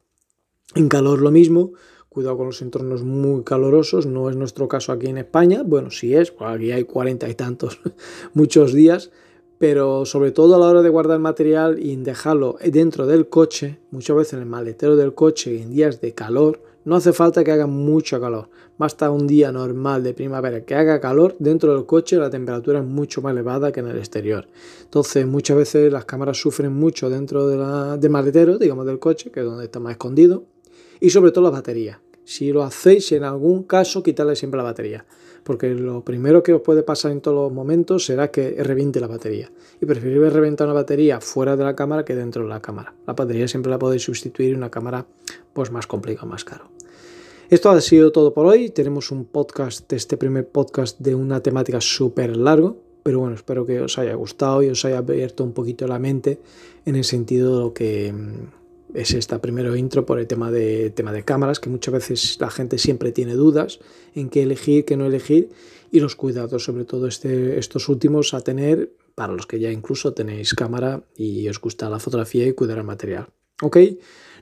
En 0.74 0.88
calor 0.88 1.20
lo 1.20 1.30
mismo, 1.30 1.72
Cuidado 2.12 2.36
con 2.36 2.46
los 2.46 2.60
entornos 2.60 3.02
muy 3.04 3.42
calurosos, 3.42 4.04
no 4.04 4.28
es 4.28 4.36
nuestro 4.36 4.68
caso 4.68 4.92
aquí 4.92 5.06
en 5.06 5.16
España, 5.16 5.62
bueno, 5.64 5.90
sí 5.90 6.14
es, 6.14 6.30
pues 6.30 6.50
aquí 6.50 6.70
hay 6.70 6.84
cuarenta 6.84 7.26
y 7.26 7.34
tantos 7.34 7.80
muchos 8.34 8.74
días, 8.74 9.10
pero 9.56 10.04
sobre 10.04 10.30
todo 10.30 10.56
a 10.56 10.58
la 10.58 10.66
hora 10.66 10.82
de 10.82 10.90
guardar 10.90 11.20
material 11.20 11.78
y 11.78 11.96
dejarlo 11.96 12.58
dentro 12.62 13.06
del 13.06 13.30
coche, 13.30 13.78
muchas 13.90 14.14
veces 14.14 14.32
en 14.34 14.40
el 14.40 14.46
maletero 14.46 14.94
del 14.94 15.14
coche 15.14 15.62
en 15.62 15.70
días 15.70 16.02
de 16.02 16.12
calor, 16.12 16.60
no 16.84 16.96
hace 16.96 17.14
falta 17.14 17.44
que 17.44 17.52
haga 17.52 17.66
mucho 17.66 18.20
calor, 18.20 18.50
basta 18.76 19.10
un 19.10 19.26
día 19.26 19.50
normal 19.50 20.02
de 20.02 20.12
primavera 20.12 20.66
que 20.66 20.74
haga 20.74 21.00
calor, 21.00 21.34
dentro 21.38 21.72
del 21.74 21.86
coche 21.86 22.16
la 22.16 22.28
temperatura 22.28 22.80
es 22.80 22.84
mucho 22.84 23.22
más 23.22 23.32
elevada 23.32 23.72
que 23.72 23.80
en 23.80 23.88
el 23.88 23.96
exterior. 23.96 24.48
Entonces 24.82 25.26
muchas 25.26 25.56
veces 25.56 25.90
las 25.90 26.04
cámaras 26.04 26.36
sufren 26.36 26.74
mucho 26.74 27.08
dentro 27.08 27.48
de 27.48 27.56
la, 27.56 27.96
del 27.96 28.10
maletero, 28.10 28.58
digamos 28.58 28.84
del 28.84 28.98
coche, 28.98 29.30
que 29.30 29.40
es 29.40 29.46
donde 29.46 29.64
está 29.64 29.80
más 29.80 29.92
escondido, 29.92 30.44
y 31.02 31.10
sobre 31.10 31.32
todo 31.32 31.44
la 31.44 31.50
batería. 31.50 32.00
Si 32.24 32.52
lo 32.52 32.62
hacéis, 32.62 33.10
en 33.10 33.24
algún 33.24 33.64
caso, 33.64 34.04
quitarle 34.04 34.36
siempre 34.36 34.58
la 34.58 34.62
batería, 34.62 35.04
porque 35.42 35.74
lo 35.74 36.04
primero 36.04 36.44
que 36.44 36.54
os 36.54 36.62
puede 36.62 36.84
pasar 36.84 37.10
en 37.10 37.20
todos 37.20 37.36
los 37.36 37.52
momentos 37.52 38.06
será 38.06 38.30
que 38.30 38.54
reviente 38.62 39.00
la 39.00 39.08
batería. 39.08 39.50
Y 39.80 39.86
preferible 39.86 40.30
reventar 40.30 40.68
una 40.68 40.74
batería 40.74 41.20
fuera 41.20 41.56
de 41.56 41.64
la 41.64 41.74
cámara 41.74 42.04
que 42.04 42.14
dentro 42.14 42.44
de 42.44 42.48
la 42.48 42.62
cámara. 42.62 42.94
La 43.04 43.14
batería 43.14 43.48
siempre 43.48 43.70
la 43.70 43.80
podéis 43.80 44.02
sustituir 44.02 44.50
en 44.50 44.58
una 44.58 44.70
cámara 44.70 45.04
pues 45.52 45.72
más 45.72 45.88
complicada, 45.88 46.28
más 46.28 46.44
caro. 46.44 46.70
Esto 47.50 47.70
ha 47.70 47.80
sido 47.80 48.12
todo 48.12 48.32
por 48.32 48.46
hoy. 48.46 48.70
Tenemos 48.70 49.10
un 49.10 49.24
podcast, 49.24 49.92
este 49.92 50.16
primer 50.16 50.48
podcast 50.48 51.00
de 51.00 51.16
una 51.16 51.42
temática 51.42 51.80
súper 51.80 52.36
largo, 52.36 52.76
pero 53.02 53.18
bueno, 53.18 53.34
espero 53.34 53.66
que 53.66 53.80
os 53.80 53.98
haya 53.98 54.14
gustado 54.14 54.62
y 54.62 54.68
os 54.68 54.84
haya 54.84 54.98
abierto 54.98 55.42
un 55.42 55.52
poquito 55.52 55.88
la 55.88 55.98
mente 55.98 56.38
en 56.86 56.94
el 56.94 57.02
sentido 57.02 57.56
de 57.56 57.64
lo 57.64 57.74
que 57.74 58.14
es 58.94 59.14
esta 59.14 59.40
primero 59.40 59.76
intro 59.76 60.06
por 60.06 60.18
el 60.18 60.26
tema 60.26 60.50
de, 60.50 60.90
tema 60.90 61.12
de 61.12 61.24
cámaras, 61.24 61.60
que 61.60 61.70
muchas 61.70 61.94
veces 61.94 62.38
la 62.40 62.50
gente 62.50 62.78
siempre 62.78 63.12
tiene 63.12 63.34
dudas 63.34 63.80
en 64.14 64.28
qué 64.28 64.42
elegir, 64.42 64.84
qué 64.84 64.96
no 64.96 65.06
elegir, 65.06 65.50
y 65.90 66.00
los 66.00 66.16
cuidados, 66.16 66.64
sobre 66.64 66.84
todo 66.84 67.06
este, 67.06 67.58
estos 67.58 67.88
últimos, 67.88 68.34
a 68.34 68.40
tener 68.40 68.94
para 69.14 69.32
los 69.32 69.46
que 69.46 69.60
ya 69.60 69.70
incluso 69.70 70.14
tenéis 70.14 70.54
cámara 70.54 71.04
y 71.16 71.48
os 71.48 71.60
gusta 71.60 71.90
la 71.90 71.98
fotografía 71.98 72.46
y 72.46 72.52
cuidar 72.52 72.78
el 72.78 72.84
material. 72.84 73.28
¿Ok? 73.60 73.76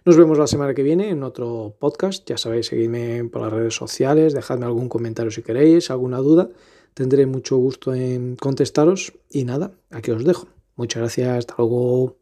Nos 0.05 0.17
vemos 0.17 0.39
la 0.39 0.47
semana 0.47 0.75
que 0.75 0.83
viene 0.83 1.11
en 1.11 1.23
otro 1.23 1.77
podcast. 1.79 2.27
Ya 2.29 2.39
sabéis, 2.39 2.67
seguidme 2.67 3.25
por 3.25 3.43
las 3.43 3.53
redes 3.53 3.75
sociales, 3.75 4.33
dejadme 4.33 4.67
algún 4.67 4.89
comentario 4.89 5.31
si 5.31 5.43
queréis, 5.43 5.91
alguna 5.91 6.19
duda. 6.19 6.49
Tendré 6.95 7.27
mucho 7.27 7.57
gusto 7.57 7.95
en 7.95 8.37
contestaros 8.37 9.13
y 9.29 9.45
nada, 9.45 9.73
aquí 9.91 10.11
os 10.11 10.25
dejo. 10.25 10.49
Muchas 10.77 11.01
gracias, 11.01 11.39
hasta 11.39 11.55
luego. 11.59 12.20